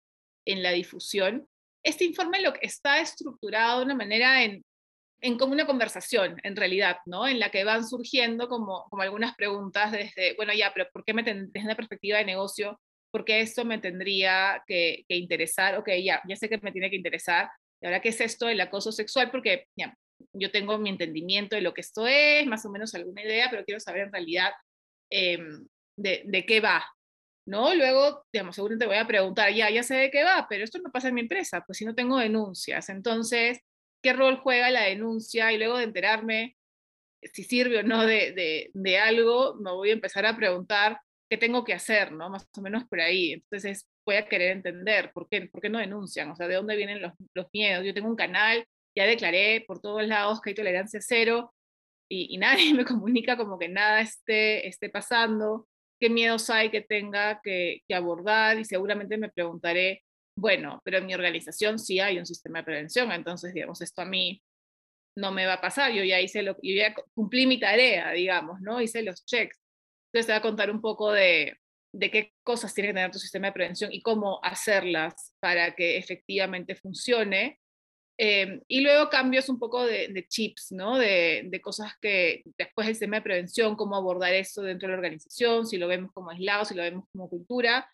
en 0.45 0.61
la 0.61 0.69
difusión. 0.69 1.47
Este 1.83 2.05
informe 2.05 2.43
lo 2.43 2.53
que 2.53 2.67
está 2.67 2.99
estructurado 3.01 3.79
de 3.79 3.85
una 3.85 3.95
manera 3.95 4.43
en 4.43 4.63
en 5.21 5.37
como 5.37 5.53
una 5.53 5.65
conversación, 5.65 6.39
en 6.43 6.55
realidad, 6.55 6.97
¿no? 7.05 7.27
En 7.27 7.39
la 7.39 7.49
que 7.49 7.63
van 7.63 7.87
surgiendo 7.87 8.47
como, 8.47 8.85
como 8.89 9.01
algunas 9.01 9.35
preguntas 9.35 9.91
desde, 9.91 10.35
bueno, 10.35 10.53
ya, 10.53 10.71
pero 10.73 10.87
¿por 10.91 11.03
qué 11.03 11.13
me 11.13 11.23
desde 11.23 11.49
una 11.63 11.75
perspectiva 11.75 12.19
de 12.19 12.25
negocio? 12.25 12.79
¿Por 13.11 13.25
qué 13.25 13.41
esto 13.41 13.65
me 13.65 13.79
tendría 13.79 14.63
que, 14.67 15.05
interesar? 15.09 15.77
Ok, 15.77 15.89
ya, 16.03 16.21
ya 16.27 16.35
sé 16.35 16.49
que 16.49 16.59
me 16.61 16.71
tiene 16.71 16.89
que 16.89 16.97
interesar. 16.97 17.49
¿Y 17.81 17.87
ahora 17.87 18.01
qué 18.01 18.09
es 18.09 18.21
esto 18.21 18.47
del 18.47 18.61
acoso 18.61 18.91
sexual? 18.91 19.31
Porque 19.31 19.65
ya, 19.75 19.95
yo 20.33 20.51
tengo 20.51 20.77
mi 20.77 20.89
entendimiento 20.89 21.55
de 21.55 21.61
lo 21.61 21.73
que 21.73 21.81
esto 21.81 22.05
es, 22.05 22.45
más 22.45 22.65
o 22.65 22.69
menos 22.69 22.93
alguna 22.93 23.23
idea, 23.23 23.47
pero 23.49 23.65
quiero 23.65 23.79
saber 23.79 24.03
en 24.03 24.11
realidad 24.11 24.51
em, 25.09 25.67
de, 25.97 26.23
de, 26.25 26.45
qué 26.45 26.59
va, 26.59 26.85
¿no? 27.47 27.73
Luego, 27.73 28.23
digamos, 28.31 28.55
seguro 28.55 28.77
te 28.77 28.85
voy 28.85 28.97
a 28.97 29.07
preguntar, 29.07 29.51
ya, 29.53 29.69
ya 29.71 29.83
sé 29.83 29.95
de 29.95 30.11
qué 30.11 30.23
va, 30.23 30.45
pero 30.49 30.63
esto 30.63 30.79
no 30.79 30.91
pasa 30.91 31.07
en 31.07 31.15
mi 31.15 31.21
empresa, 31.21 31.63
pues 31.65 31.79
si 31.79 31.85
no 31.85 31.95
tengo 31.95 32.17
denuncias. 32.17 32.89
Entonces, 32.89 33.59
qué 34.07 34.13
rol 34.13 34.37
juega 34.37 34.71
la 34.71 34.83
denuncia 34.83 35.51
y 35.51 35.57
luego 35.57 35.77
de 35.77 35.83
enterarme 35.83 36.55
si 37.21 37.43
sirve 37.43 37.79
o 37.79 37.83
no 37.83 38.05
de, 38.05 38.71
de, 38.73 38.97
algo, 38.97 39.55
me 39.55 39.71
voy 39.71 39.89
a 39.89 39.93
empezar 39.93 40.25
a 40.25 40.37
preguntar 40.37 41.01
qué 41.29 41.35
tengo 41.35 41.65
que 41.65 41.73
hacer, 41.73 42.13
¿no? 42.13 42.29
Más 42.29 42.47
o 42.57 42.61
menos 42.61 42.85
por 42.85 43.01
ahí. 43.01 43.33
Entonces 43.33 43.85
voy 44.05 44.15
a 44.15 44.29
querer 44.29 44.51
entender 44.53 45.11
por 45.11 45.27
qué, 45.27 45.41
por 45.47 45.59
qué 45.59 45.67
no 45.67 45.79
denuncian, 45.79 46.31
o 46.31 46.37
sea, 46.37 46.47
de 46.47 46.55
dónde 46.55 46.77
vienen 46.77 47.01
los, 47.01 47.11
los 47.33 47.47
miedos. 47.51 47.85
Yo 47.85 47.93
tengo 47.93 48.07
un 48.07 48.15
canal, 48.15 48.65
ya 48.95 49.05
declaré 49.05 49.65
por 49.67 49.81
todos 49.81 50.07
lados 50.07 50.39
que 50.39 50.51
hay 50.51 50.55
tolerancia 50.55 51.01
cero 51.01 51.53
y, 52.07 52.33
y 52.33 52.37
nadie 52.37 52.73
me 52.75 52.85
comunica 52.85 53.35
como 53.35 53.59
que 53.59 53.67
nada 53.67 53.99
esté, 53.99 54.69
esté 54.69 54.89
pasando, 54.89 55.67
qué 55.99 56.09
miedos 56.09 56.49
hay 56.49 56.69
que 56.69 56.79
tenga 56.79 57.41
que, 57.43 57.81
que 57.85 57.93
abordar 57.93 58.57
y 58.57 58.63
seguramente 58.63 59.17
me 59.17 59.29
preguntaré 59.29 60.01
bueno, 60.37 60.81
pero 60.85 60.99
en 60.99 61.07
mi 61.07 61.15
organización 61.15 61.79
sí 61.79 61.99
hay 61.99 62.19
un 62.19 62.25
sistema 62.25 62.59
de 62.59 62.65
prevención, 62.65 63.11
entonces, 63.11 63.53
digamos, 63.55 63.81
esto 63.81 64.03
a 64.03 64.05
mí 64.05 64.41
no 65.15 65.31
me 65.31 65.47
va 65.47 65.53
a 65.53 65.61
pasar, 65.61 65.91
yo 65.91 66.03
ya 66.03 66.21
hice 66.21 66.43
lo, 66.43 66.55
yo 66.61 66.75
ya 66.75 66.93
cumplí 67.15 67.47
mi 67.47 67.59
tarea, 67.59 68.11
digamos, 68.11 68.61
¿no? 68.61 68.79
Hice 68.79 69.01
los 69.01 69.25
checks. 69.25 69.59
Entonces 70.07 70.27
te 70.27 70.31
voy 70.33 70.37
a 70.37 70.41
contar 70.43 70.69
un 70.69 70.79
poco 70.79 71.11
de, 71.11 71.57
qué 71.99 72.33
cosas 72.43 72.71
tiene 72.75 72.89
que 72.89 72.93
tener 72.93 73.11
tu 73.11 73.17
sistema 73.17 73.47
de 73.47 73.53
prevención 73.53 73.91
y 73.91 74.03
cómo 74.03 74.39
hacerlas 74.43 75.33
para 75.39 75.75
que 75.75 75.97
efectivamente 75.97 76.75
funcione. 76.75 77.59
Em, 78.19 78.61
y 78.67 78.81
luego 78.81 79.09
cambios 79.09 79.49
un 79.49 79.57
poco 79.57 79.83
de, 79.85 80.25
chips, 80.29 80.71
¿no? 80.71 80.99
De, 80.99 81.45
de, 81.45 81.61
cosas 81.61 81.93
que 81.99 82.43
después 82.55 82.85
del 82.85 82.95
sistema 82.95 83.17
de 83.17 83.23
prevención, 83.23 83.75
cómo 83.75 83.95
abordar 83.95 84.35
eso 84.35 84.61
dentro 84.61 84.87
de 84.87 84.91
la 84.91 84.97
organización, 84.97 85.65
si 85.65 85.77
lo 85.77 85.87
vemos 85.87 86.11
como 86.13 86.29
aislado, 86.29 86.63
si 86.63 86.75
lo 86.75 86.83
vemos 86.83 87.05
como 87.11 87.27
cultura, 87.27 87.89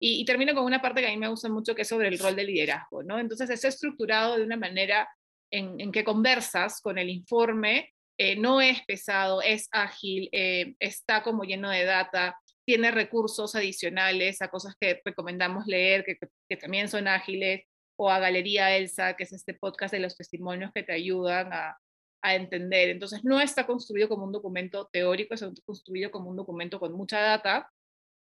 y, 0.00 0.24
termino 0.24 0.54
con 0.54 0.64
una 0.64 0.80
parte 0.80 1.00
que 1.00 1.08
a 1.08 1.10
mí 1.10 1.16
me 1.16 1.28
gusta 1.28 1.48
mucho, 1.48 1.74
que 1.74 1.82
es 1.82 1.88
sobre 1.88 2.08
el 2.08 2.18
rol 2.18 2.36
del 2.36 2.46
liderazgo, 2.46 3.02
¿no? 3.02 3.18
Entonces, 3.18 3.50
es 3.50 3.64
estructurado 3.64 4.36
de 4.36 4.44
una 4.44 4.56
manera 4.56 5.08
en, 5.50 5.90
que 5.90 6.04
conversas 6.04 6.80
con 6.80 6.98
el 6.98 7.08
informe, 7.08 7.92
eh, 8.16 8.36
no 8.36 8.60
es 8.60 8.84
pesado, 8.84 9.42
es 9.42 9.68
ágil, 9.72 10.28
eh, 10.32 10.74
está 10.78 11.22
como 11.22 11.44
lleno 11.44 11.70
de 11.70 11.84
data, 11.84 12.38
tiene 12.64 12.90
recursos 12.90 13.54
adicionales 13.54 14.40
a 14.42 14.48
cosas 14.48 14.74
que 14.80 15.00
recomendamos 15.04 15.66
leer, 15.66 16.04
que, 16.04 16.16
que, 16.48 16.56
también 16.56 16.88
son 16.88 17.08
ágiles, 17.08 17.64
o 17.96 18.10
a 18.10 18.20
Galería 18.20 18.76
Elsa, 18.76 19.16
que 19.16 19.24
es 19.24 19.32
este 19.32 19.54
podcast 19.54 19.92
de 19.92 20.00
los 20.00 20.16
testimonios 20.16 20.70
que 20.72 20.84
te 20.84 20.92
ayudan 20.92 21.52
a, 21.52 21.76
a 22.22 22.34
entender. 22.34 22.90
Entonces, 22.90 23.24
no 23.24 23.40
está 23.40 23.66
construido 23.66 24.08
como 24.08 24.24
un 24.24 24.32
documento 24.32 24.88
teórico, 24.92 25.34
está 25.34 25.50
construido 25.64 26.10
como 26.12 26.30
un 26.30 26.36
documento 26.36 26.78
con 26.78 26.92
mucha 26.92 27.20
data, 27.20 27.68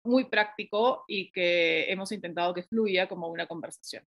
muy 0.07 0.25
práctico 0.25 1.05
y 1.07 1.31
que 1.31 1.91
hemos 1.91 2.13
intentado 2.13 2.55
que 2.55 2.63
fluya 2.63 3.09
como 3.09 3.29
una 3.29 3.47
conversación. 3.47 4.05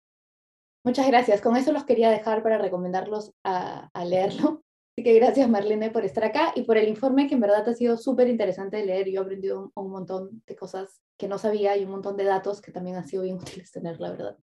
Muchas 0.85 1.07
gracias. 1.07 1.40
Con 1.40 1.57
eso 1.57 1.72
los 1.72 1.85
quería 1.85 2.11
dejar 2.11 2.42
para 2.42 2.59
recomendarlos 2.59 3.33
a, 3.44 3.90
leerlo. 4.05 4.62
Así 4.96 5.05
que 5.05 5.14
gracias 5.14 5.48
Marlene 5.48 5.90
por 5.90 6.05
estar 6.05 6.24
acá 6.24 6.52
y 6.55 6.64
por 6.64 6.76
el 6.76 6.88
informe 6.88 7.26
que 7.26 7.35
en 7.35 7.40
verdad 7.40 7.66
ha 7.66 7.72
sido 7.72 7.96
súper 7.96 8.28
interesante 8.28 8.76
de 8.76 8.87
leer. 8.87 9.09
Yo 9.09 9.20
he 9.20 9.24
aprendido 9.24 9.61
un, 9.61 9.72
un, 9.74 9.90
montón 9.90 10.42
de 10.46 10.55
cosas 10.55 11.00
que 11.16 11.28
no 11.28 11.38
sabía 11.38 11.76
y 11.76 11.85
un 11.85 11.92
montón 11.92 12.16
de 12.16 12.24
datos 12.24 12.61
que 12.61 12.72
también 12.72 12.96
han 12.96 13.07
sido 13.07 13.22
bien 13.22 13.37
útiles 13.40 13.70
tener, 13.70 14.00
la 14.00 14.11
verdad. 14.11 14.38